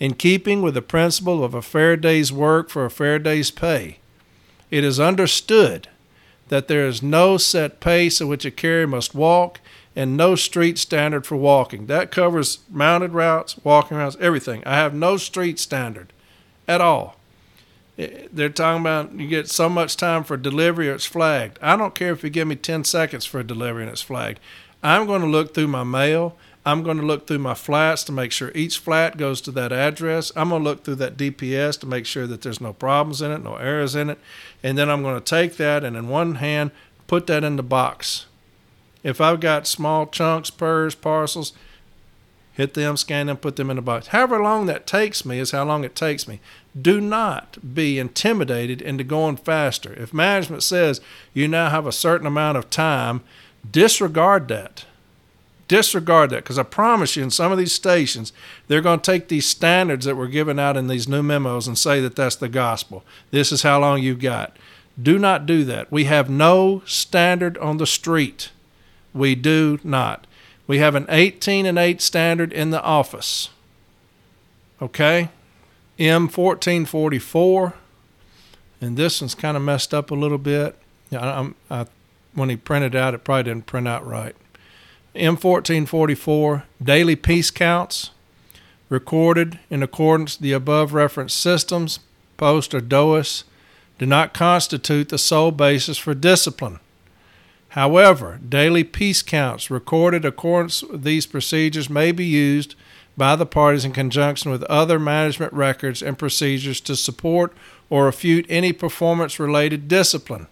[0.01, 3.99] In keeping with the principle of a fair day's work for a fair day's pay,
[4.71, 5.89] it is understood
[6.49, 9.61] that there is no set pace at which a carrier must walk
[9.95, 11.87] and no street standard for walking.
[11.87, 14.63] That covers mounted routes, walking routes, everything.
[14.67, 16.13] I have no street standard
[16.69, 17.17] at all.
[17.97, 21.59] They're talking about you get so much time for delivery or it's flagged.
[21.63, 24.39] I don't care if you give me 10 seconds for a delivery and it's flagged.
[24.83, 26.37] I'm going to look through my mail.
[26.67, 29.73] I'm going to look through my flats to make sure each flat goes to that
[29.73, 30.33] address.
[30.35, 33.31] I'm going to look through that DPS to make sure that there's no problems in
[33.31, 34.19] it, no errors in it.
[34.65, 36.73] And then I'm going to take that and in one hand
[37.07, 38.27] put that in the box.
[39.05, 41.53] If I've got small chunks, purrs, parcels,
[42.55, 44.09] hit them, scan them, put them in the box.
[44.09, 46.41] However long that takes me is how long it takes me.
[46.79, 49.93] Do not be intimidated into going faster.
[49.93, 51.01] If management says
[51.33, 53.23] you now have a certain amount of time,
[53.71, 54.85] disregard that.
[55.69, 58.33] Disregard that because I promise you, in some of these stations,
[58.69, 61.77] they're going to take these standards that were given out in these new memos and
[61.77, 63.05] say that that's the gospel.
[63.33, 64.57] This is how long you've got.
[65.01, 65.91] Do not do that.
[65.91, 68.51] We have no standard on the street.
[69.13, 70.27] We do not.
[70.67, 73.51] We have an 18 and 8 standard in the office.
[74.81, 75.31] Okay?
[75.99, 77.73] M1444.
[78.81, 80.77] And this one's kind of messed up a little bit.
[81.13, 81.87] I, I,
[82.35, 84.37] when he printed out, it probably didn't print out right.
[85.17, 88.11] M1444, daily piece counts
[88.89, 91.99] recorded in accordance with the above referenced systems,
[92.37, 93.45] post or DOIS,
[93.99, 96.79] do not constitute the sole basis for discipline.
[97.71, 102.75] However, daily piece counts recorded accordance with these procedures may be used
[103.17, 107.53] by the parties in conjunction with other management records and procedures to support
[107.89, 110.47] or refute any performance related discipline.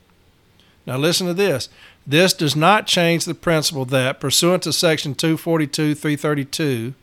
[0.87, 1.69] Now, listen to this.
[2.07, 6.95] This does not change the principle that, pursuant to Section 242 332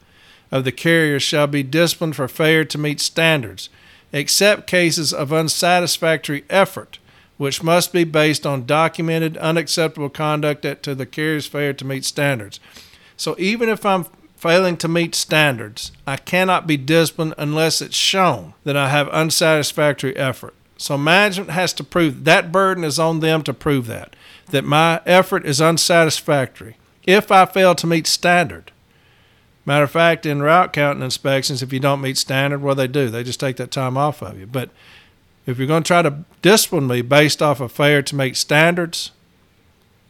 [0.51, 3.69] of the carriers, shall be disciplined for failure to meet standards,
[4.13, 6.99] except cases of unsatisfactory effort
[7.41, 12.59] which must be based on documented unacceptable conduct to the carrier's failure to meet standards.
[13.17, 14.05] So even if I'm
[14.37, 20.15] failing to meet standards, I cannot be disciplined unless it's shown that I have unsatisfactory
[20.17, 20.53] effort.
[20.77, 24.15] So management has to prove that burden is on them to prove that
[24.51, 26.77] that my effort is unsatisfactory.
[27.03, 28.71] If I fail to meet standard,
[29.65, 33.09] matter of fact, in route counting inspections, if you don't meet standard, what they do,
[33.09, 34.45] they just take that time off of you.
[34.45, 34.69] But
[35.45, 39.11] if you're going to try to discipline me based off of failure to meet standards,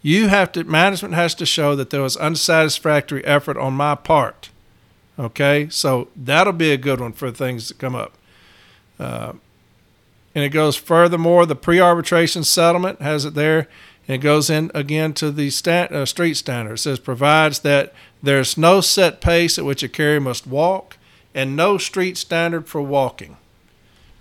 [0.02, 4.50] you have to management has to show that there was unsatisfactory effort on my part.
[5.20, 8.18] Okay, so that'll be a good one for things that come up.
[9.00, 9.34] Uh,
[10.34, 13.68] and it goes furthermore, the pre-arbitration settlement has it there.
[14.12, 15.48] It goes in again to the
[15.92, 16.74] uh, street standard.
[16.74, 20.98] It says provides that there's no set pace at which a carrier must walk,
[21.34, 23.38] and no street standard for walking.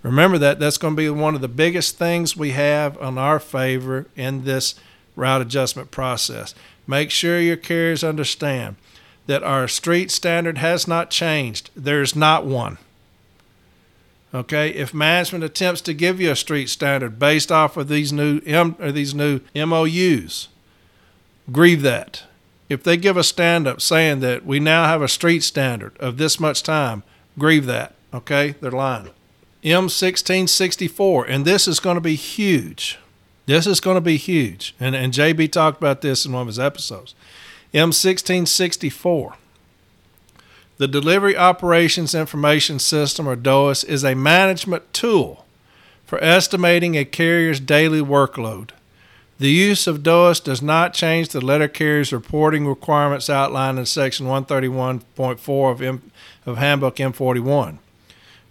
[0.03, 3.39] Remember that that's going to be one of the biggest things we have on our
[3.39, 4.75] favor in this
[5.15, 6.55] route adjustment process.
[6.87, 8.77] Make sure your carriers understand
[9.27, 11.69] that our street standard has not changed.
[11.75, 12.77] There's not one.
[14.33, 18.39] Okay, if management attempts to give you a street standard based off of these new
[18.45, 20.47] M or these new MOUs,
[21.51, 22.23] grieve that.
[22.69, 26.17] If they give a stand up saying that we now have a street standard of
[26.17, 27.03] this much time,
[27.37, 27.93] grieve that.
[28.13, 29.09] Okay, they're lying.
[29.63, 32.97] M1664, and this is going to be huge.
[33.45, 34.73] This is going to be huge.
[34.79, 37.13] And, and JB talked about this in one of his episodes.
[37.73, 39.33] M1664.
[40.81, 45.45] The Delivery Operations Information System, or DOIS, is a management tool
[46.07, 48.71] for estimating a carrier's daily workload.
[49.37, 54.25] The use of DOIS does not change the letter carrier's reporting requirements outlined in Section
[54.25, 56.11] 131.4 of, M,
[56.47, 57.77] of Handbook M41.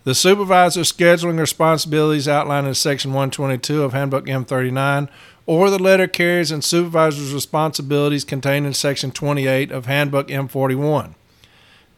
[0.05, 5.09] The supervisor's scheduling responsibilities outlined in Section 122 of Handbook M39
[5.47, 11.15] or the letter carriers and supervisor's responsibilities contained in Section 28 of Handbook M41.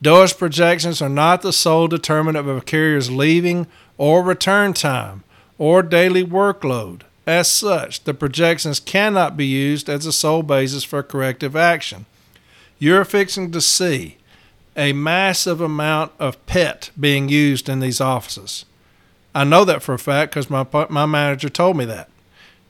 [0.03, 5.23] DOIS projections are not the sole determinant of a carrier's leaving or return time
[5.59, 7.03] or daily workload.
[7.25, 12.07] As such, the projections cannot be used as a sole basis for corrective action.
[12.81, 14.17] You're fixing to see
[14.77, 18.65] a massive amount of PET being used in these offices.
[19.37, 22.09] I know that for a fact because my my manager told me that.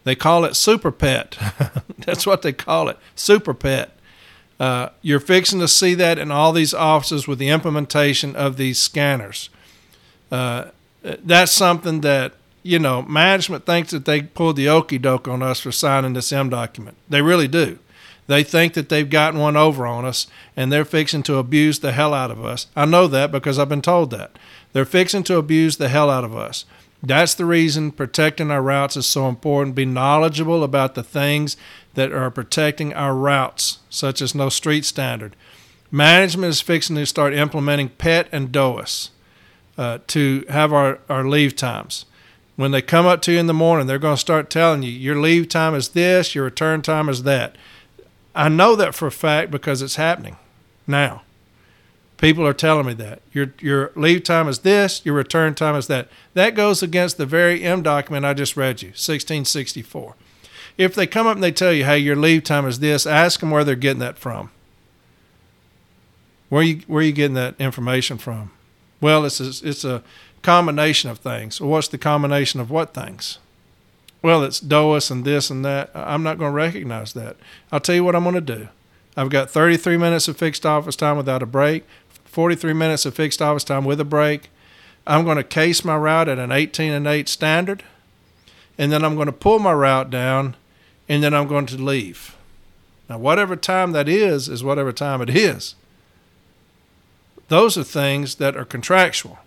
[0.05, 1.39] They call it Super Pet.
[1.99, 3.97] That's what they call it, Super Pet.
[4.63, 8.79] Uh, you're fixing to see that in all these offices with the implementation of these
[8.79, 9.51] scanners.
[10.31, 10.67] Uh,
[11.03, 15.59] that's something that you know management thinks that they pulled the okey doke on us
[15.59, 16.97] for signing this M document.
[17.09, 17.81] They really do.
[18.29, 21.91] They think that they've gotten one over on us and they're fixing to abuse the
[21.91, 22.69] hell out of us.
[22.77, 24.39] I know that because I've been told that.
[24.73, 26.67] They're fixing to abuse the hell out of us.
[27.03, 29.75] That's the reason protecting our routes is so important.
[29.75, 31.57] Be knowledgeable about the things
[31.95, 35.37] that are protecting our routes, such as no street standard.
[35.91, 39.11] Management is fixing to start implementing PET and DOIS
[39.77, 42.07] uh, to have our, our leave times.
[42.57, 44.91] When they come up to you in the morning, they're going to start telling you
[44.91, 47.57] your leave time is this, your return time is that.
[48.35, 50.37] I know that for a fact because it's happening
[50.87, 51.23] now.
[52.19, 55.89] People are telling me that your your leave time is this, your return time is
[55.89, 56.09] that.
[56.35, 60.15] That goes against the very M document I just read you, 1664.
[60.79, 63.41] If they come up and they tell you, "Hey, your leave time is this," ask
[63.41, 64.51] them where they're getting that from.
[66.49, 68.51] Where you where are you getting that information from?
[69.01, 70.03] Well, it's a, it's a
[70.43, 71.61] combination of things.
[71.61, 73.39] Well, what's the combination of what things?
[74.23, 75.91] Well, it's DOIS and this and that.
[75.95, 77.37] I'm not going to recognize that.
[77.73, 78.69] I'll tell you what I'm going to do.
[79.17, 81.85] I've got 33 minutes of fixed office time without a break.
[82.25, 84.51] 43 minutes of fixed office time with a break.
[85.07, 87.83] I'm going to case my route at an 18 and 8 standard,
[88.79, 90.57] and then I'm going to pull my route down,
[91.09, 92.37] and then I'm going to leave.
[93.09, 95.75] Now, whatever time that is, is whatever time it is.
[97.49, 99.39] Those are things that are contractual.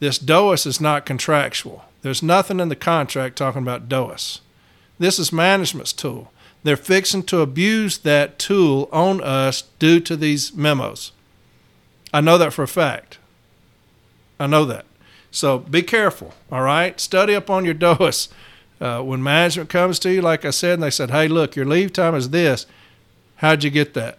[0.00, 1.84] This DOIS is not contractual.
[2.02, 4.40] There's nothing in the contract talking about DOIS.
[4.98, 6.32] This is management's tool.
[6.64, 11.12] They're fixing to abuse that tool on us due to these memos.
[12.12, 13.18] I know that for a fact.
[14.38, 14.84] I know that.
[15.30, 17.00] So be careful, all right?
[17.00, 18.28] Study up on your DOIS.
[18.82, 21.64] Uh, when management comes to you, like I said, and they said, hey, look, your
[21.64, 22.66] leave time is this.
[23.36, 24.18] How'd you get that?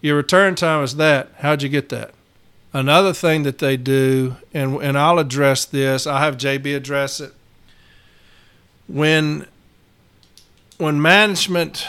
[0.00, 1.28] Your return time is that.
[1.40, 2.14] How'd you get that?
[2.72, 7.34] Another thing that they do, and, and I'll address this, I have JB address it.
[8.86, 9.46] When,
[10.78, 11.86] when management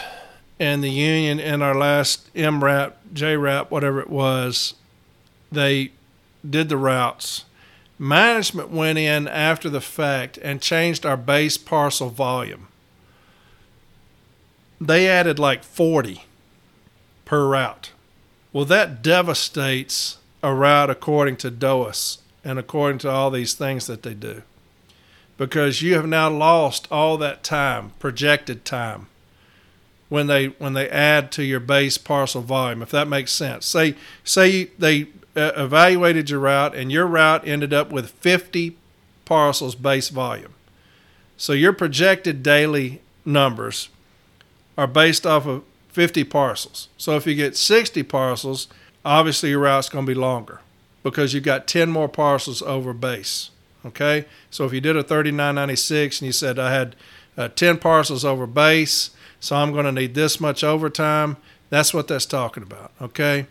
[0.58, 4.74] and the union in our last MRAP, JRAP, whatever it was,
[5.50, 5.92] they
[6.48, 7.46] did the routes.
[8.02, 12.68] Management went in after the fact and changed our base parcel volume.
[14.80, 16.24] They added like 40
[17.26, 17.90] per route.
[18.54, 24.02] Well, that devastates a route according to DOIS and according to all these things that
[24.02, 24.44] they do.
[25.36, 29.08] Because you have now lost all that time, projected time
[30.08, 33.66] when they when they add to your base parcel volume, if that makes sense.
[33.66, 35.08] Say say they
[35.40, 38.76] uh, evaluated your route and your route ended up with 50
[39.24, 40.54] parcels base volume.
[41.36, 43.88] So your projected daily numbers
[44.76, 46.88] are based off of 50 parcels.
[46.96, 48.68] So if you get 60 parcels,
[49.04, 50.60] obviously your route's going to be longer
[51.02, 53.50] because you've got 10 more parcels over base.
[53.84, 54.26] Okay?
[54.50, 56.96] So if you did a 3996 and you said I had
[57.36, 61.38] uh, 10 parcels over base, so I'm going to need this much overtime.
[61.70, 63.46] That's what that's talking about, okay?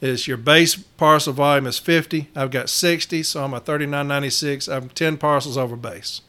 [0.00, 2.28] Is your base parcel volume is 50.
[2.36, 4.72] I've got 60, so I'm at 39.96.
[4.72, 6.20] I'm 10 parcels over base.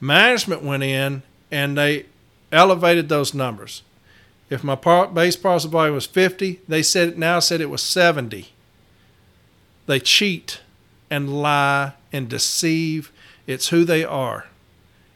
[0.00, 2.06] Management went in and they
[2.50, 3.82] elevated those numbers.
[4.50, 8.48] If my par- base parcel volume was 50, they said now said it was 70.
[9.86, 10.60] They cheat
[11.08, 13.12] and lie and deceive.
[13.46, 14.46] It's who they are.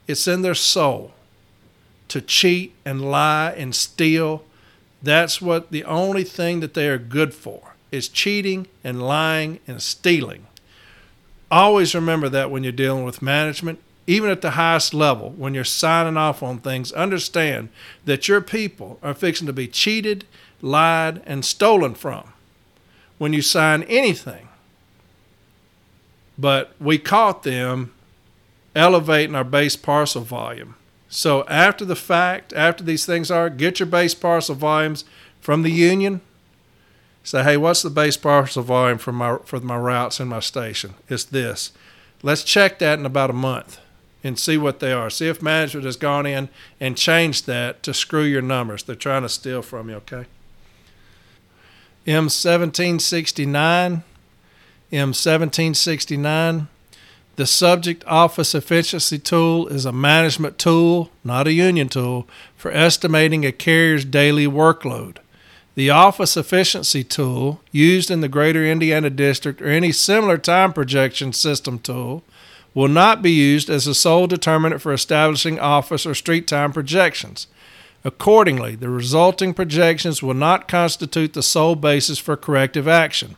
[0.06, 1.12] It's in their soul
[2.08, 4.44] to cheat and lie and steal.
[5.02, 9.80] That's what the only thing that they are good for is cheating and lying and
[9.80, 10.46] stealing.
[11.50, 15.64] Always remember that when you're dealing with management, even at the highest level, when you're
[15.64, 17.68] signing off on things, understand
[18.04, 20.24] that your people are fixing to be cheated,
[20.62, 22.32] lied, and stolen from
[23.18, 24.48] when you sign anything.
[26.38, 27.92] But we caught them
[28.74, 30.76] elevating our base parcel volume
[31.16, 35.06] so after the fact, after these things are, get your base parcel volumes
[35.40, 36.20] from the union.
[37.24, 40.92] Say, hey, what's the base parcel volume for my for my routes in my station?
[41.08, 41.72] It's this.
[42.22, 43.80] Let's check that in about a month
[44.22, 45.08] and see what they are.
[45.08, 46.50] See if management has gone in
[46.80, 48.82] and changed that to screw your numbers.
[48.82, 50.26] They're trying to steal from you, okay?
[52.06, 54.02] M1769,
[54.92, 56.66] M1769
[57.36, 62.26] the subject office efficiency tool is a management tool, not a union tool,
[62.56, 65.18] for estimating a carrier's daily workload.
[65.74, 71.34] The office efficiency tool, used in the Greater Indiana District or any similar time projection
[71.34, 72.24] system tool,
[72.72, 77.46] will not be used as the sole determinant for establishing office or street time projections.
[78.04, 83.36] Accordingly, the resulting projections will not constitute the sole basis for corrective action.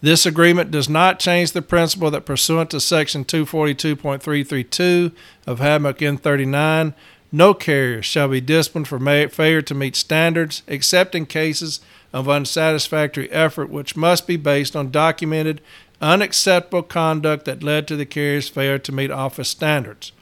[0.00, 5.12] This agreement does not change the principle that pursuant to Section 242.332
[5.46, 6.94] of Handbook M39,
[7.32, 8.98] no carrier shall be disciplined for
[9.28, 11.80] failure to meet standards except in cases
[12.12, 15.60] of unsatisfactory effort which must be based on documented
[16.00, 20.12] unacceptable conduct that led to the carrier's failure to meet office standards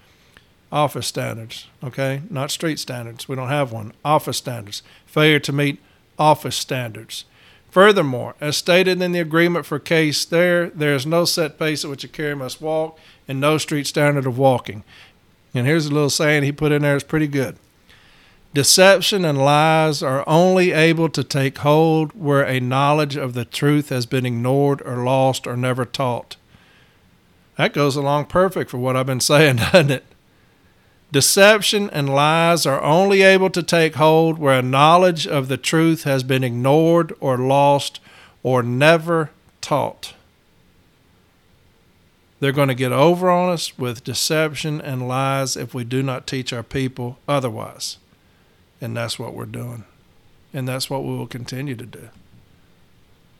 [0.70, 2.22] office standards, okay?
[2.30, 3.28] Not street standards.
[3.28, 3.92] We don't have one.
[4.04, 4.82] Office standards.
[5.06, 5.80] Failure to meet
[6.18, 7.24] office standards.
[7.78, 11.90] Furthermore, as stated in the agreement for case there, there is no set pace at
[11.90, 12.98] which a carrier must walk
[13.28, 14.82] and no street standard of walking.
[15.54, 17.56] And here's a little saying he put in there, it's pretty good.
[18.52, 23.90] Deception and lies are only able to take hold where a knowledge of the truth
[23.90, 26.36] has been ignored or lost or never taught.
[27.58, 30.04] That goes along perfect for what I've been saying, doesn't it?
[31.10, 36.04] Deception and lies are only able to take hold where a knowledge of the truth
[36.04, 38.00] has been ignored or lost
[38.42, 39.30] or never
[39.62, 40.14] taught.
[42.40, 46.26] They're going to get over on us with deception and lies if we do not
[46.26, 47.96] teach our people otherwise.
[48.80, 49.84] And that's what we're doing.
[50.52, 52.10] And that's what we will continue to do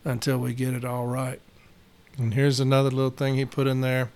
[0.05, 1.41] until we get it all right.
[2.17, 4.11] And here's another little thing he put in there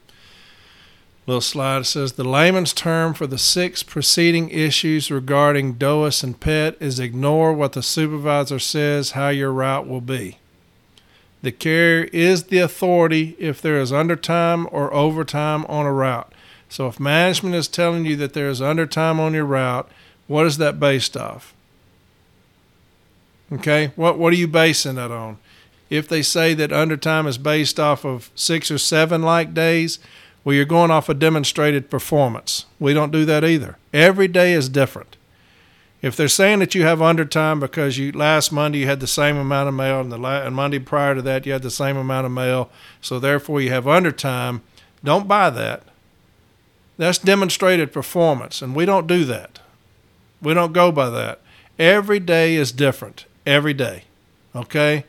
[1.27, 6.77] little slide says the layman's term for the six preceding issues regarding DOIS and PET
[6.81, 10.39] is ignore what the supervisor says how your route will be.
[11.43, 16.33] The carrier is the authority if there is undertime or overtime on a route.
[16.69, 19.89] So if management is telling you that there is undertime on your route,
[20.27, 21.53] what is that based off?
[23.53, 25.39] Okay, what what are you basing that on?
[25.91, 29.99] If they say that undertime is based off of six or seven like days,
[30.45, 32.67] well, you're going off a demonstrated performance.
[32.81, 33.77] We don't do that either.
[33.93, 35.17] Every day is different.
[36.01, 39.37] If they're saying that you have undertime because you last Monday you had the same
[39.37, 41.97] amount of mail and the la- and Monday prior to that you had the same
[41.97, 42.71] amount of mail,
[43.01, 44.63] so therefore you have undertime,
[45.05, 45.85] don't buy that.
[46.97, 49.61] That's demonstrated performance, and we don't do that.
[50.41, 51.41] We don't go by that.
[51.79, 53.27] Every day is different.
[53.47, 54.05] Every day.
[54.55, 55.05] Okay?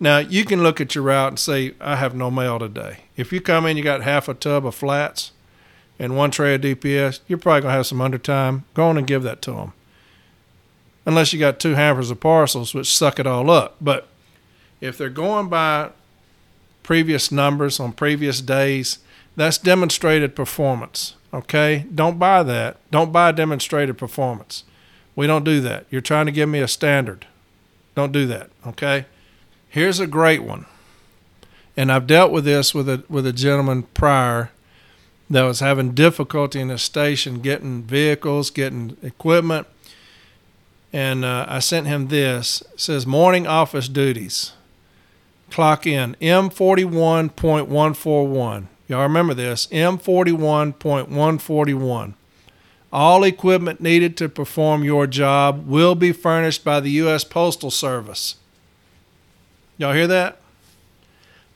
[0.00, 3.00] Now, you can look at your route and say, I have no mail today.
[3.16, 5.32] If you come in, you got half a tub of flats
[5.98, 8.64] and one tray of DPS, you're probably to have some undertime.
[8.74, 9.72] Go on and give that to them.
[11.04, 13.76] Unless you got two hampers of parcels, which suck it all up.
[13.80, 14.06] But
[14.80, 15.90] if they're going by
[16.82, 18.98] previous numbers on previous days,
[19.34, 21.14] that's demonstrated performance.
[21.34, 21.86] Okay?
[21.92, 22.76] Don't buy that.
[22.90, 24.64] Don't buy demonstrated performance.
[25.16, 25.86] We don't do that.
[25.90, 27.26] You're trying to give me a standard.
[27.96, 28.50] Don't do that.
[28.66, 29.06] Okay?
[29.68, 30.66] Here's a great one.
[31.76, 34.50] And I've dealt with this with a with a gentleman prior
[35.30, 39.66] that was having difficulty in a station getting vehicles, getting equipment.
[40.92, 42.62] And uh, I sent him this.
[42.72, 44.52] It says morning office duties.
[45.50, 48.66] Clock in M41.141.
[48.88, 52.14] Y'all remember this M41.141.
[52.90, 57.22] All equipment needed to perform your job will be furnished by the U.S.
[57.22, 58.36] Postal Service.
[59.78, 60.38] Y'all hear that?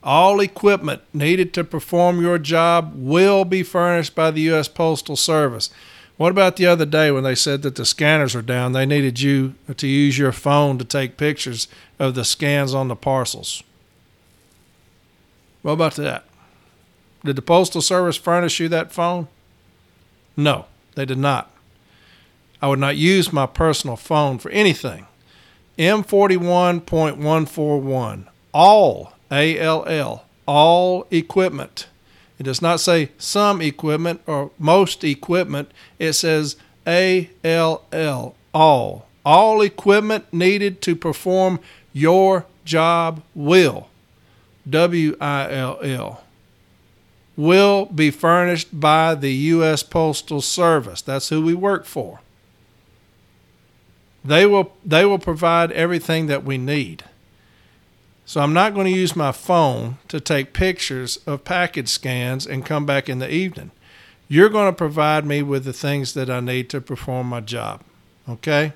[0.03, 4.68] All equipment needed to perform your job will be furnished by the U.S.
[4.68, 5.70] Postal Service.
[6.16, 8.73] What about the other day when they said that the scanners are down?
[8.73, 11.68] They needed you to use your phone to take pictures
[11.99, 13.62] of the scans on the parcels.
[15.62, 16.25] What about that?
[17.25, 19.29] Did the Postal Service furnish you that phone?
[20.37, 21.51] No, they did not.
[22.61, 25.07] I would not use my personal phone for anything.
[25.79, 28.27] M41.141.
[28.53, 31.87] All, A L L, all equipment.
[32.39, 35.70] It does not say some equipment or most equipment.
[35.99, 36.57] It says
[36.87, 39.07] A L L, all.
[39.25, 41.61] All equipment needed to perform
[41.93, 43.89] your job will,
[44.68, 46.25] W I L L,
[47.37, 49.83] will be furnished by the U.S.
[49.83, 51.01] Postal Service.
[51.01, 52.20] That's who we work for.
[54.25, 57.05] They will they will provide everything that we need.
[58.25, 62.64] So I'm not going to use my phone to take pictures of package scans and
[62.64, 63.73] come back in the evening.
[64.29, 67.83] You're going to provide me with the things that I need to perform my job.
[68.29, 68.73] Okay?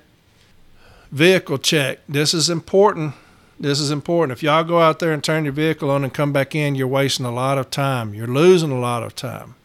[1.11, 1.99] Vehicle check.
[2.07, 3.15] This is important.
[3.59, 4.37] This is important.
[4.37, 6.85] If y'all go out there and turn your vehicle on and come back in, you're
[6.85, 8.13] wasting a lot of time.
[8.13, 9.55] You're losing a lot of time.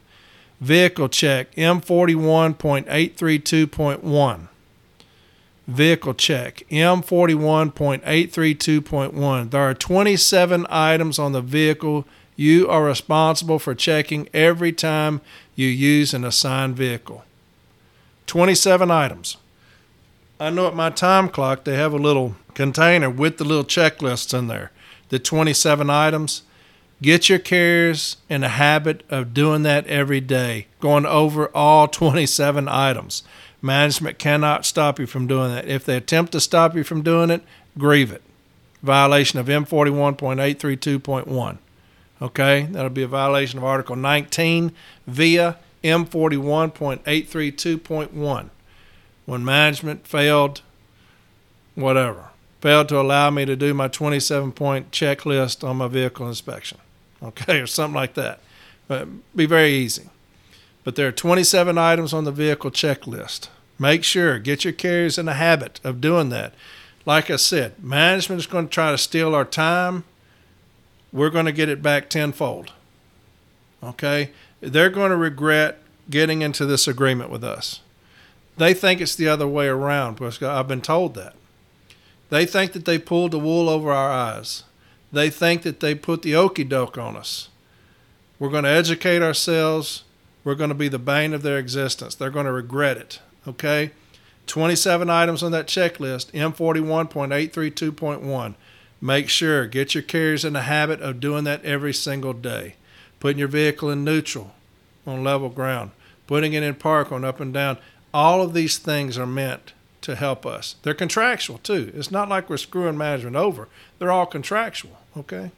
[0.61, 4.47] Vehicle check M41.832.1
[5.67, 9.51] vehicle check M41.832.1.
[9.51, 12.05] There are 27 items on the vehicle
[12.35, 15.21] you are responsible for checking every time
[15.55, 17.23] you use an assigned vehicle.
[18.25, 19.37] 27 items.
[20.39, 24.37] I know at my time clock they have a little container with the little checklists
[24.37, 24.71] in there.
[25.09, 26.43] The 27 items.
[27.01, 32.69] Get your carriers in the habit of doing that every day, going over all 27
[32.69, 33.23] items.
[33.63, 35.67] Management cannot stop you from doing that.
[35.67, 37.41] If they attempt to stop you from doing it,
[37.77, 38.21] grieve it.
[38.81, 41.57] Violation of M41.832.1.
[42.21, 44.73] Okay, that'll be a violation of Article 19
[45.07, 48.49] via M41.832.1.
[49.25, 50.61] When management failed,
[51.75, 52.25] whatever,
[52.61, 56.77] failed to allow me to do my 27 point checklist on my vehicle inspection
[57.23, 58.39] okay, or something like that.
[58.87, 60.09] But be very easy.
[60.83, 63.49] But there are 27 items on the vehicle checklist.
[63.79, 66.53] Make sure, get your carriers in the habit of doing that.
[67.05, 70.03] Like I said, management is going to try to steal our time.
[71.11, 72.71] We're going to get it back tenfold.
[73.83, 74.31] Okay?
[74.61, 77.81] They're going to regret getting into this agreement with us.
[78.57, 81.35] They think it's the other way around because I've been told that.
[82.29, 84.63] They think that they pulled the wool over our eyes.
[85.11, 87.49] They think that they put the okey doke on us.
[88.39, 90.03] We're going to educate ourselves.
[90.43, 92.15] We're going to be the bane of their existence.
[92.15, 93.19] They're going to regret it.
[93.47, 93.91] Okay?
[94.47, 98.55] 27 items on that checklist, M41.832.1.
[99.01, 102.75] Make sure, get your carriers in the habit of doing that every single day.
[103.19, 104.51] Putting your vehicle in neutral
[105.05, 105.91] on level ground,
[106.27, 107.77] putting it in park on up and down.
[108.13, 110.75] All of these things are meant to help us.
[110.83, 111.91] They're contractual too.
[111.95, 113.67] It's not like we're screwing management over,
[113.99, 114.97] they're all contractual.
[115.17, 115.51] Okay.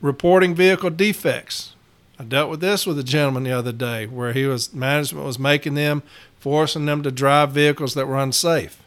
[0.00, 1.74] Reporting vehicle defects.
[2.20, 5.38] I dealt with this with a gentleman the other day where he was management was
[5.38, 6.02] making them,
[6.38, 8.82] forcing them to drive vehicles that were unsafe.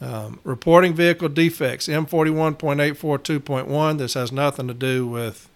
[0.00, 3.98] Um, reporting vehicle defects, M41.842.1.
[3.98, 5.48] This has nothing to do with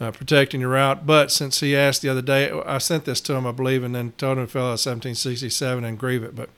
[0.00, 3.34] uh, protecting your route, but since he asked the other day, I sent this to
[3.34, 6.36] him, I believe, and then told him to fill out 1767 and grieve it.
[6.36, 6.50] But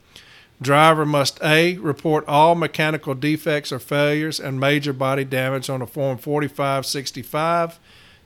[0.60, 1.78] Driver must A.
[1.78, 7.78] report all mechanical defects or failures and major body damage on a Form 4565.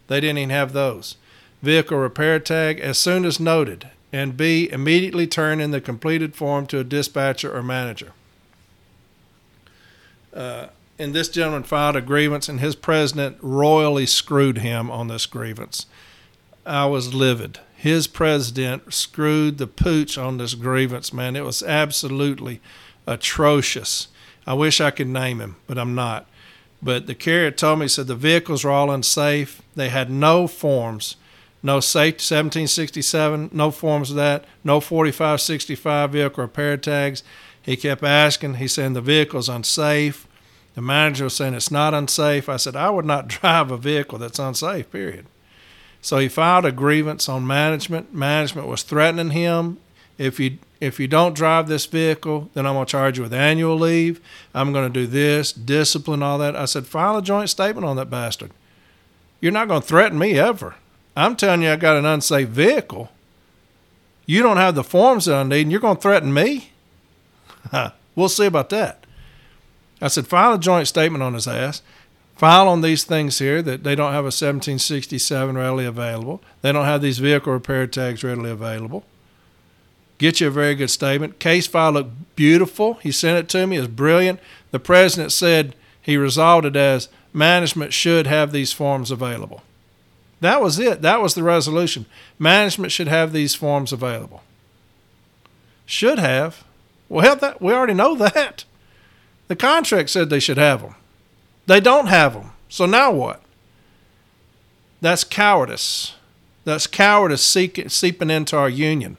[0.09, 1.17] They didn't even have those.
[1.61, 3.91] Vehicle repair tag as soon as noted.
[4.13, 4.69] And B.
[4.71, 8.13] immediately turn in the completed form to a dispatcher or manager.
[10.35, 10.67] Uh,
[10.99, 15.87] and this gentleman filed a grievance, and his president royally screwed him on this grievance.
[16.67, 21.35] I was livid his president screwed the pooch on this grievance, man.
[21.35, 22.61] It was absolutely
[23.09, 24.07] atrocious.
[24.47, 26.29] I wish I could name him, but I'm not.
[26.81, 29.63] But the carrier told me, said the vehicles were all unsafe.
[29.75, 31.17] They had no forms,
[31.63, 37.23] no safety 1767, no forms of that, no 4565 vehicle repair tags.
[37.63, 38.55] He kept asking.
[38.55, 40.27] He said the vehicle's unsafe.
[40.75, 42.49] The manager was saying it's not unsafe.
[42.49, 44.91] I said I would not drive a vehicle that's unsafe.
[44.91, 45.27] Period.
[46.01, 48.13] So he filed a grievance on management.
[48.13, 49.79] Management was threatening him.
[50.19, 53.33] If you if you don't drive this vehicle, then I'm going to charge you with
[53.33, 54.21] annual leave.
[54.53, 56.57] I'm going to do this, discipline, all that.
[56.57, 58.51] I said, file a joint statement on that bastard.
[59.41, 60.75] You're not going to threaten me ever.
[61.17, 63.11] I'm telling you, I got an unsafe vehicle.
[64.27, 66.71] You don't have the forms that I need, and you're going to threaten me?
[68.17, 69.05] we'll see about that.
[70.01, 71.83] I said, file a joint statement on his ass
[72.43, 76.43] file on these things here that they don't have a 1767 readily available.
[76.61, 79.05] They don't have these vehicle repair tags readily available.
[80.19, 81.39] Get you a very good statement.
[81.39, 82.95] Case file looked beautiful.
[82.95, 83.77] He sent it to me.
[83.77, 84.41] It's brilliant.
[84.73, 89.63] The president said he resolved it as management should have these forms available.
[90.43, 91.03] That was it.
[91.03, 92.05] That was the resolution.
[92.37, 94.43] Management should have these forms available.
[95.87, 96.65] Should have.
[97.09, 98.65] Well, that, we already know that.
[99.47, 100.97] The contract said they should have them.
[101.67, 102.51] They don't have them.
[102.69, 103.41] So now what?
[105.01, 106.15] That's cowardice.
[106.65, 109.19] That's cowardice seeping into our union.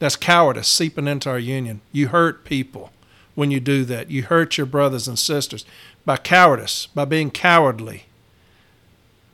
[0.00, 1.80] That's cowardice seeping into our union.
[1.92, 2.90] You hurt people
[3.34, 4.10] when you do that.
[4.10, 5.64] You hurt your brothers and sisters
[6.04, 8.04] by cowardice, by being cowardly.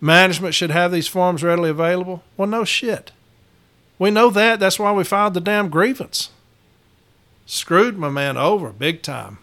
[0.00, 2.22] Management should have these forms readily available.
[2.36, 3.12] Well, no shit.
[3.98, 4.58] We know that.
[4.58, 6.30] That's why we filed the damn grievance.
[7.44, 9.38] Screwed my man over big time.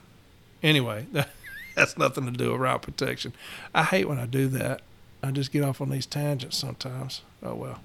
[0.63, 1.05] Anyway,
[1.75, 3.33] that's nothing to do with route protection.
[3.75, 4.81] I hate when I do that.
[5.21, 7.21] I just get off on these tangents sometimes.
[7.43, 7.81] Oh well.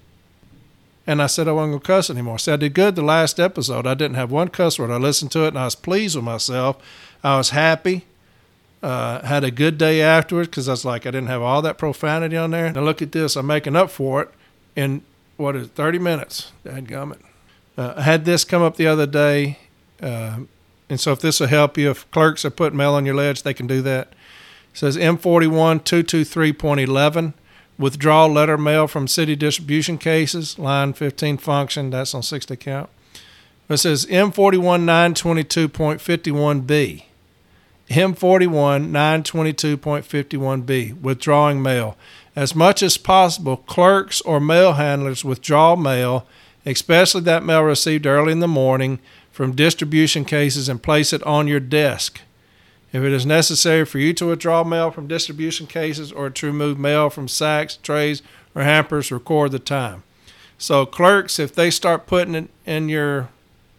[1.05, 2.35] And I said I wasn't gonna cuss anymore.
[2.35, 3.85] I said I did good the last episode.
[3.85, 4.91] I didn't have one cuss word.
[4.91, 6.77] I listened to it and I was pleased with myself.
[7.23, 8.05] I was happy.
[8.83, 11.77] Uh, had a good day afterwards because I was like I didn't have all that
[11.77, 12.71] profanity on there.
[12.71, 13.37] Now look at this.
[13.37, 14.29] I'm making up for it
[14.75, 15.03] in
[15.37, 16.51] what is it, 30 minutes.
[16.65, 17.21] Dadgummit.
[17.77, 19.57] Uh, I had this come up the other day.
[20.01, 20.39] Uh,
[20.89, 23.43] and so if this will help you, if clerks are putting mail on your ledge,
[23.43, 24.09] they can do that.
[24.09, 27.33] It says M41 223.11
[27.77, 32.89] withdraw letter mail from city distribution cases, line 15 function, that's on 60 count.
[33.69, 37.03] It says M41 922.51B.
[37.89, 41.97] M41 922.51B, withdrawing mail.
[42.35, 46.25] As much as possible, clerks or mail handlers withdraw mail,
[46.65, 48.99] especially that mail received early in the morning,
[49.31, 52.21] from distribution cases and place it on your desk.
[52.91, 56.77] If it is necessary for you to withdraw mail from distribution cases or to remove
[56.77, 58.21] mail from sacks, trays,
[58.53, 60.03] or hampers, record the time.
[60.59, 63.29] So clerks, if they start putting it in your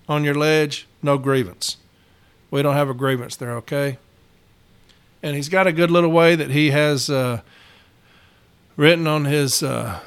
[0.08, 1.76] on your ledge, no grievance.
[2.54, 3.98] We don't have a grievance there, okay?
[5.24, 7.40] And he's got a good little way that he has uh,
[8.76, 9.98] written on his uh,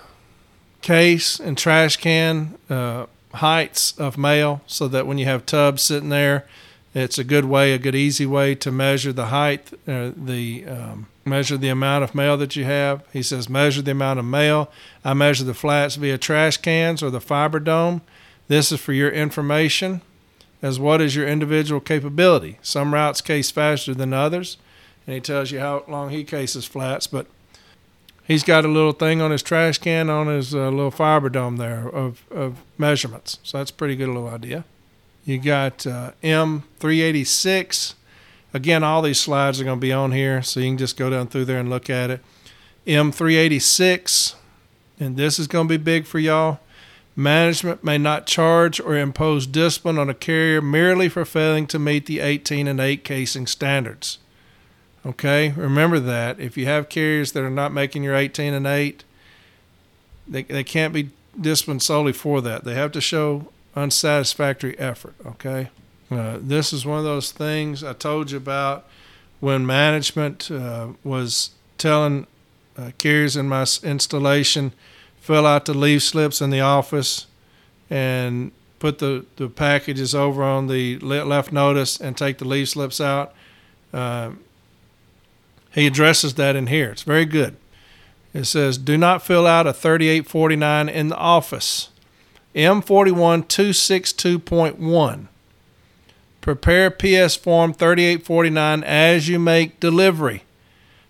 [0.82, 6.08] case and trash can uh, heights of mail so that when you have tubs sitting
[6.08, 6.48] there,
[6.96, 11.08] it's a good way, a good easy way to measure the height, uh, the um,
[11.26, 13.04] measure the amount of mail that you have.
[13.12, 14.72] He says measure the amount of mail.
[15.04, 18.04] I measure the flats via trash cans or the fiber dome.
[18.48, 20.00] This is for your information
[20.62, 22.58] as what is your individual capability.
[22.62, 24.58] Some routes case faster than others,
[25.06, 27.28] and he tells you how long he cases flats, but
[28.26, 31.58] he's got a little thing on his trash can on his uh, little fiber dome
[31.58, 33.40] there of, of measurements.
[33.44, 34.66] So that's a pretty good little idea.
[35.26, 37.94] You got uh, M386.
[38.54, 41.10] Again, all these slides are going to be on here, so you can just go
[41.10, 42.22] down through there and look at it.
[42.86, 44.36] M386,
[45.00, 46.60] and this is going to be big for y'all.
[47.20, 52.06] Management may not charge or impose discipline on a carrier merely for failing to meet
[52.06, 54.20] the 18 and 8 casing standards.
[55.04, 56.40] Okay, remember that.
[56.40, 59.04] If you have carriers that are not making your 18 and 8,
[60.28, 61.10] they, they can't be
[61.42, 62.66] disciplined solely for that.
[62.66, 65.16] They have to show unsatisfactory effort.
[65.26, 65.70] Okay,
[66.12, 68.86] uh, this is one of those things I told you about
[69.40, 71.50] when management uh, was
[71.80, 72.28] telling
[72.78, 74.72] uh, carriers in my installation
[75.28, 77.28] fill out the leave slips in the office
[77.90, 83.02] and put the, the packages over on the left notice and take the leave slips
[83.02, 83.34] out.
[83.92, 84.32] Uh,
[85.74, 86.92] he addresses that in here.
[86.92, 87.58] It's very good.
[88.34, 91.90] It says, Do not fill out a 3849 in the office.
[92.56, 95.28] M41262.1.
[96.40, 100.46] Prepare PS Form 3849 as you make delivery.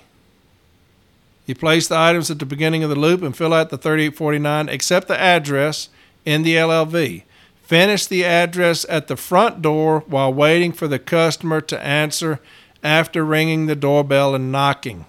[1.46, 4.70] You place the items at the beginning of the loop and fill out the 3849,
[4.70, 5.90] except the address
[6.26, 7.24] in the LLV.
[7.62, 12.40] Finish the address at the front door while waiting for the customer to answer
[12.84, 15.06] after ringing the doorbell and knocking.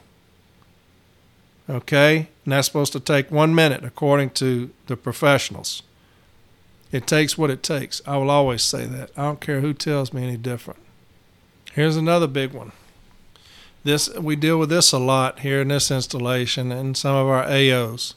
[1.68, 2.28] Okay?
[2.44, 5.82] And that's supposed to take one minute, according to the professionals.
[6.92, 8.00] It takes what it takes.
[8.06, 9.10] I will always say that.
[9.16, 10.80] I don't care who tells me any different.
[11.72, 12.72] Here's another big one.
[13.86, 17.46] This we deal with this a lot here in this installation and some of our
[17.46, 18.14] AOs.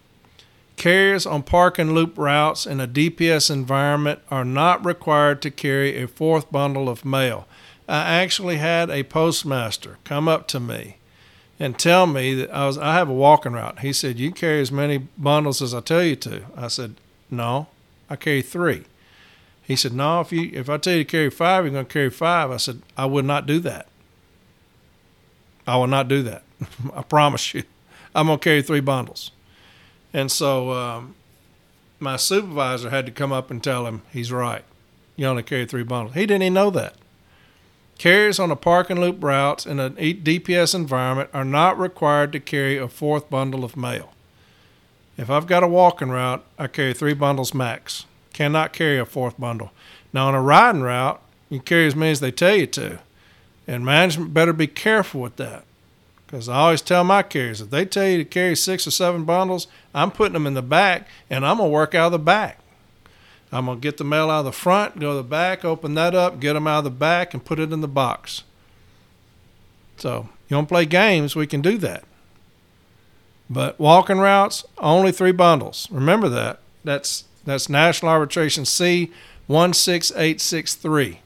[0.77, 6.03] Carriers on park and loop routes in a DPS environment are not required to carry
[6.03, 7.47] a fourth bundle of mail.
[7.91, 10.99] I actually had a postmaster come up to me
[11.59, 13.81] and tell me that I was I have a walking route.
[13.81, 16.95] He said, "You carry as many bundles as I tell you to." I said,
[17.31, 17.67] "No,
[18.09, 18.85] I carry three.
[19.63, 21.93] He said, "No, if you if I tell you to carry five, you're going to
[21.93, 22.53] carry five.
[22.53, 23.89] I said, "I would not do that.
[25.67, 26.45] I will not do that.
[26.95, 27.65] I promise you.
[28.15, 29.33] I'm to carry three bundles."
[30.13, 31.17] And so um,
[31.99, 34.65] my supervisor had to come up and tell him he's right.
[35.17, 36.15] You only carry three bundles.
[36.15, 36.95] He didn't even know that.
[38.01, 42.41] Carriers on a park and loop routes in a DPS environment are not required to
[42.41, 44.15] carry a fourth bundle of mail.
[45.19, 48.07] If I've got a walking route, I carry three bundles max.
[48.33, 49.71] Cannot carry a fourth bundle.
[50.15, 51.21] Now, on a riding route,
[51.51, 53.01] you carry as many as they tell you to.
[53.67, 55.65] And management better be careful with that.
[56.27, 59.25] Because I always tell my carriers if they tell you to carry six or seven
[59.25, 62.19] bundles, I'm putting them in the back and I'm going to work out of the
[62.19, 62.60] back.
[63.53, 65.95] I'm going to get the mail out of the front, go to the back, open
[65.95, 68.45] that up, get them out of the back, and put it in the box.
[69.97, 72.05] So, you to play games, we can do that.
[73.51, 75.89] But walking routes, only three bundles.
[75.91, 76.61] Remember that.
[76.85, 79.11] That's that's National Arbitration C
[79.49, 81.21] 16863.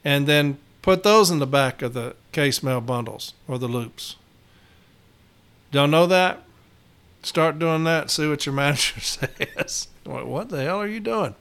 [0.04, 4.16] and then put those in the back of the case mail bundles or the loops.
[5.70, 6.42] Don't know that?
[7.22, 8.10] Start doing that.
[8.10, 9.88] See what your manager says.
[10.04, 11.34] what the hell are you doing?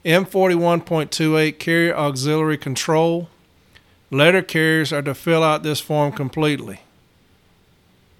[0.03, 3.29] M41.28 carrier auxiliary control.
[4.09, 6.81] Letter carriers are to fill out this form completely.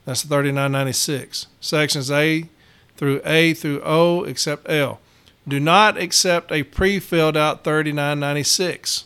[0.05, 1.47] That's 3996.
[1.59, 2.47] Sections A
[2.95, 4.99] through A through O except L.
[5.47, 9.05] Do not accept a pre filled out 3996.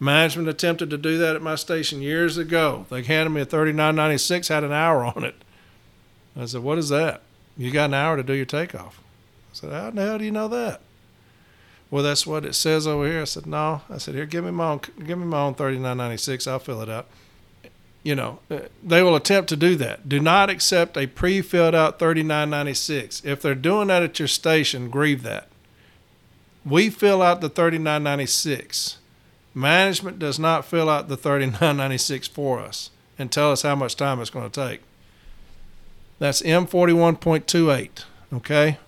[0.00, 2.86] Management attempted to do that at my station years ago.
[2.88, 5.34] They handed me a 3996, had an hour on it.
[6.38, 7.22] I said, What is that?
[7.56, 9.00] You got an hour to do your takeoff.
[9.52, 10.80] I said, How in the hell do you know that?
[11.90, 13.22] Well, that's what it says over here.
[13.22, 13.82] I said, No.
[13.90, 16.46] I said, Here, give me my own, give me my own 3996.
[16.46, 17.06] I'll fill it out.
[18.04, 20.08] You know, uh, they will attempt to do that.
[20.08, 23.24] Do not accept a pre filled out 3996.
[23.24, 25.48] If they're doing that at your station, grieve that.
[26.64, 28.98] We fill out the 3996.
[29.54, 34.20] Management does not fill out the 3996 for us and tell us how much time
[34.20, 34.80] it's going to take.
[36.18, 38.78] That's M41.28, okay?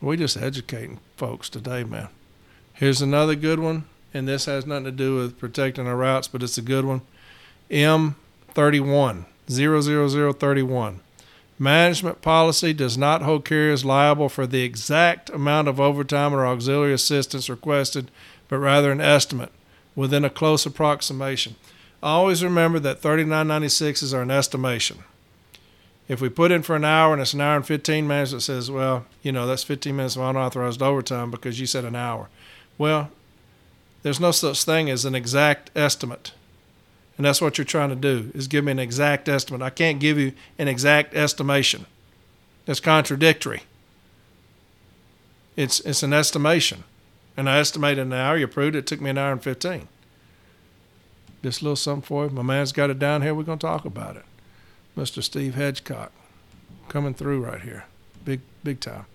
[0.00, 2.08] We just educating folks today, man.
[2.72, 6.42] Here's another good one, and this has nothing to do with protecting our routes, but
[6.42, 7.02] it's a good one.
[7.70, 11.00] M31, 00031.
[11.58, 16.94] Management policy does not hold carriers liable for the exact amount of overtime or auxiliary
[16.94, 18.10] assistance requested,
[18.48, 19.52] but rather an estimate
[19.94, 21.56] within a close approximation
[22.08, 25.04] always remember that 39.96 is our estimation.
[26.08, 28.40] If we put in for an hour and it's an hour and 15 minutes, it
[28.40, 32.28] says, well, you know, that's 15 minutes of unauthorized overtime because you said an hour.
[32.78, 33.10] Well,
[34.02, 36.32] there's no such thing as an exact estimate.
[37.16, 39.62] And that's what you're trying to do is give me an exact estimate.
[39.62, 41.86] I can't give you an exact estimation.
[42.66, 43.64] It's contradictory.
[45.54, 46.84] It's it's an estimation.
[47.36, 49.86] And I estimated an hour, you proved it, it took me an hour and 15.
[51.42, 52.30] This little something for you.
[52.30, 53.34] My man's got it down here.
[53.34, 54.24] We're going to talk about it.
[54.96, 55.22] Mr.
[55.22, 56.10] Steve Hedgecock
[56.88, 57.84] coming through right here.
[58.24, 59.06] Big, big time.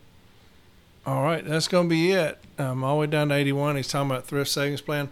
[1.06, 2.40] All right, that's going to be it.
[2.58, 3.76] I'm all the way down to 81.
[3.76, 5.10] He's talking about thrift savings plan.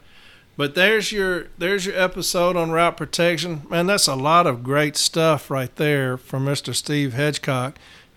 [0.55, 3.63] But there's your there's your episode on route protection.
[3.69, 6.75] Man, that's a lot of great stuff right there from Mr.
[6.75, 7.75] Steve Hedgecock.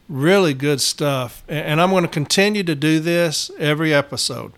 [0.08, 1.42] Really good stuff.
[1.48, 4.52] And I'm going to continue to do this every episode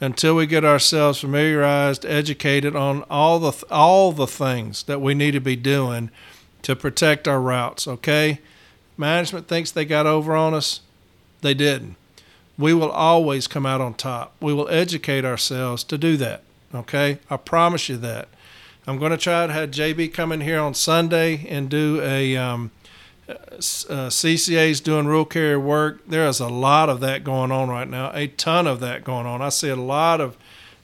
[0.00, 5.32] until we get ourselves familiarized, educated on all the all the things that we need
[5.32, 6.10] to be doing
[6.62, 8.40] to protect our routes, okay?
[8.96, 10.80] Management thinks they got over on us.
[11.42, 11.96] They didn't.
[12.58, 14.34] We will always come out on top.
[14.40, 16.42] We will educate ourselves to do that.
[16.74, 18.28] Okay, I promise you that.
[18.86, 22.36] I'm going to try to have JB come in here on Sunday and do a
[22.36, 22.70] um,
[23.28, 26.06] uh, CCA's doing rural carrier work.
[26.06, 29.26] There is a lot of that going on right now, a ton of that going
[29.26, 29.42] on.
[29.42, 30.36] I see a lot of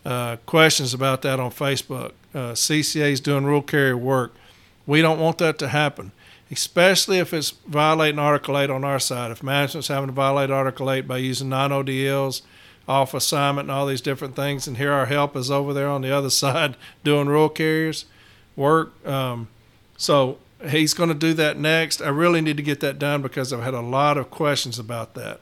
[0.04, 2.12] uh, questions about that on Facebook.
[2.34, 4.34] Uh, CCA's doing rural carrier work.
[4.86, 6.10] We don't want that to happen,
[6.50, 9.30] especially if it's violating Article 8 on our side.
[9.30, 12.42] If management's having to violate Article 8 by using non ODLs,
[12.88, 14.66] off assignment and all these different things.
[14.66, 18.06] And here our help is over there on the other side doing rural carriers
[18.56, 19.06] work.
[19.06, 19.48] Um,
[19.96, 20.38] so
[20.68, 22.00] he's going to do that next.
[22.02, 25.14] I really need to get that done because I've had a lot of questions about
[25.14, 25.40] that.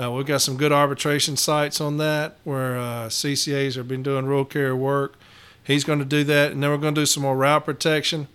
[0.00, 4.26] Uh, we've got some good arbitration cites on that where uh, CCAs have been doing
[4.26, 5.18] rural carrier work.
[5.64, 8.26] He's going to do that, and then we're going to do some more route protection.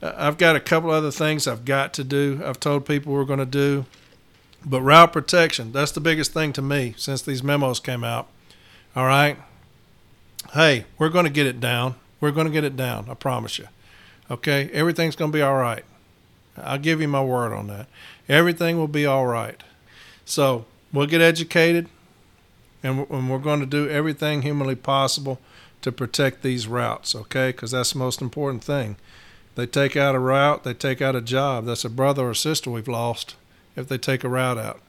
[0.00, 2.40] Uh, I've got a couple other things I've got to do.
[2.44, 3.84] I've told people we're going to do.
[4.64, 8.28] But route protection, that's the biggest thing to me since these memos came out.
[8.94, 9.36] All right.
[10.52, 11.96] Hey, we're going to get it down.
[12.20, 13.06] We're going to get it down.
[13.10, 13.66] I promise you.
[14.30, 14.70] Okay.
[14.72, 15.84] Everything's going to be all right.
[16.56, 17.86] I'll give you my word on that.
[18.28, 19.62] Everything will be all right.
[20.24, 21.88] So we'll get educated
[22.82, 25.38] and we're going to do everything humanly possible
[25.82, 27.14] to protect these routes.
[27.14, 27.50] Okay.
[27.50, 28.96] Because that's the most important thing.
[29.54, 31.66] They take out a route, they take out a job.
[31.66, 33.34] That's a brother or sister we've lost
[33.76, 34.80] if they take a route out.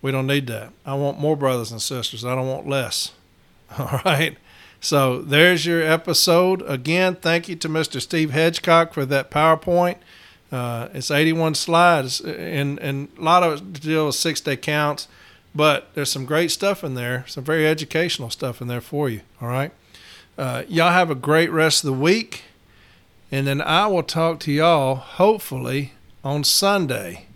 [0.00, 0.72] We don't need that.
[0.86, 2.24] I want more brothers and sisters.
[2.24, 3.12] I don't want less.
[3.78, 4.36] All right.
[4.80, 6.62] So there's your episode.
[6.62, 8.00] Again, thank you to Mr.
[8.00, 9.96] Steve Hedgecock for that PowerPoint.
[10.50, 15.06] Uh, it's 81 slides, and, and a lot of it deal with six day counts,
[15.54, 19.20] but there's some great stuff in there, some very educational stuff in there for you.
[19.42, 19.72] All right.
[20.38, 22.44] Uh, y'all have a great rest of the week,
[23.30, 25.92] and then I will talk to y'all hopefully
[26.24, 27.26] on Sunday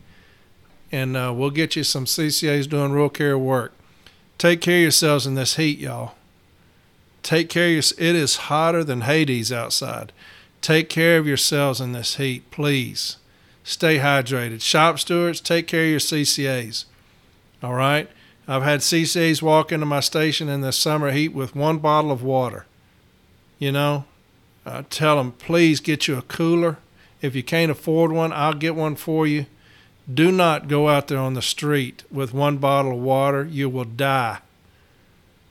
[0.93, 3.73] and uh, we'll get you some CCAs doing real care work.
[4.37, 6.15] Take care of yourselves in this heat, y'all.
[7.23, 10.13] Take care of your, It is hotter than Hades outside.
[10.61, 13.17] Take care of yourselves in this heat, please.
[13.65, 14.61] Stay hydrated.
[14.61, 16.85] Shop stewards, take care of your CCAs.
[17.63, 18.09] All right.
[18.49, 22.23] I've had CCAs walk into my station in the summer heat with one bottle of
[22.25, 22.67] water.
[23.59, 24.05] You know,
[24.67, 26.79] I tell them, please get you a cooler.
[27.21, 29.47] If you can't afford one, I'll get one for you.
[30.13, 33.45] Do not go out there on the street with one bottle of water.
[33.45, 34.39] You will die.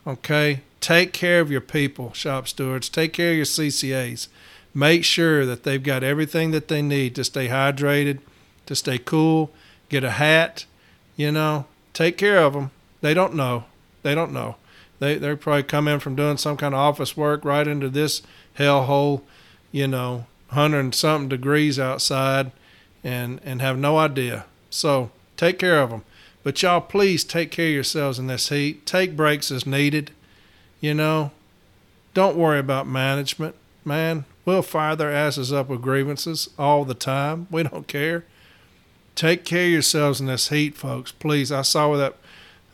[0.05, 0.61] Okay?
[0.81, 2.89] Take care of your people, shop stewards.
[2.89, 4.27] Take care of your CCAs.
[4.73, 8.19] Make sure that they've got everything that they need to stay hydrated,
[8.65, 9.51] to stay cool.
[9.89, 10.65] Get a hat,
[11.15, 11.65] you know.
[11.93, 12.71] Take care of them.
[13.01, 13.65] They don't know.
[14.01, 14.55] They don't know.
[14.99, 18.21] They they probably come in from doing some kind of office work right into this
[18.57, 19.21] hellhole,
[19.71, 22.51] you know, hundred and something degrees outside,
[23.03, 24.45] and and have no idea.
[24.69, 26.03] So take care of them.
[26.43, 28.85] But y'all, please take care of yourselves in this heat.
[28.85, 30.11] Take breaks as needed.
[30.81, 31.31] You know,
[32.13, 33.55] don't worry about management,
[33.85, 34.25] man.
[34.43, 37.47] We'll fire their asses up with grievances all the time.
[37.51, 38.25] We don't care.
[39.15, 41.11] Take care of yourselves in this heat, folks.
[41.11, 41.51] Please.
[41.51, 42.17] I saw that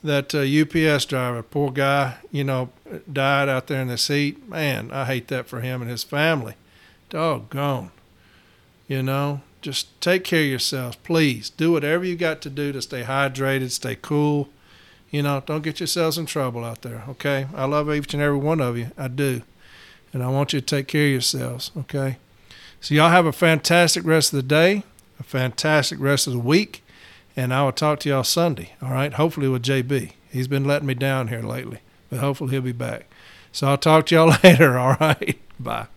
[0.03, 2.70] that uh, UPS driver, poor guy, you know,
[3.12, 4.47] died out there in this heat.
[4.47, 6.53] Man, I hate that for him and his family.
[7.10, 7.91] Doggone.
[8.88, 11.49] You know, just take care of yourselves, please.
[11.49, 14.49] Do whatever you got to do to stay hydrated, stay cool.
[15.10, 17.47] You know, don't get yourselves in trouble out there, okay?
[17.55, 18.91] I love each and every one of you.
[18.97, 19.41] I do.
[20.14, 22.18] And I want you to take care of yourselves, okay?
[22.82, 24.84] So, y'all have a fantastic rest of the day,
[25.20, 26.84] a fantastic rest of the week,
[27.36, 29.14] and I will talk to y'all Sunday, all right?
[29.14, 30.12] Hopefully with JB.
[30.32, 31.80] He's been letting me down here lately,
[32.10, 33.10] but hopefully he'll be back.
[33.51, 35.39] So, I'll talk to y'all later, all right?
[35.60, 35.88] Bye.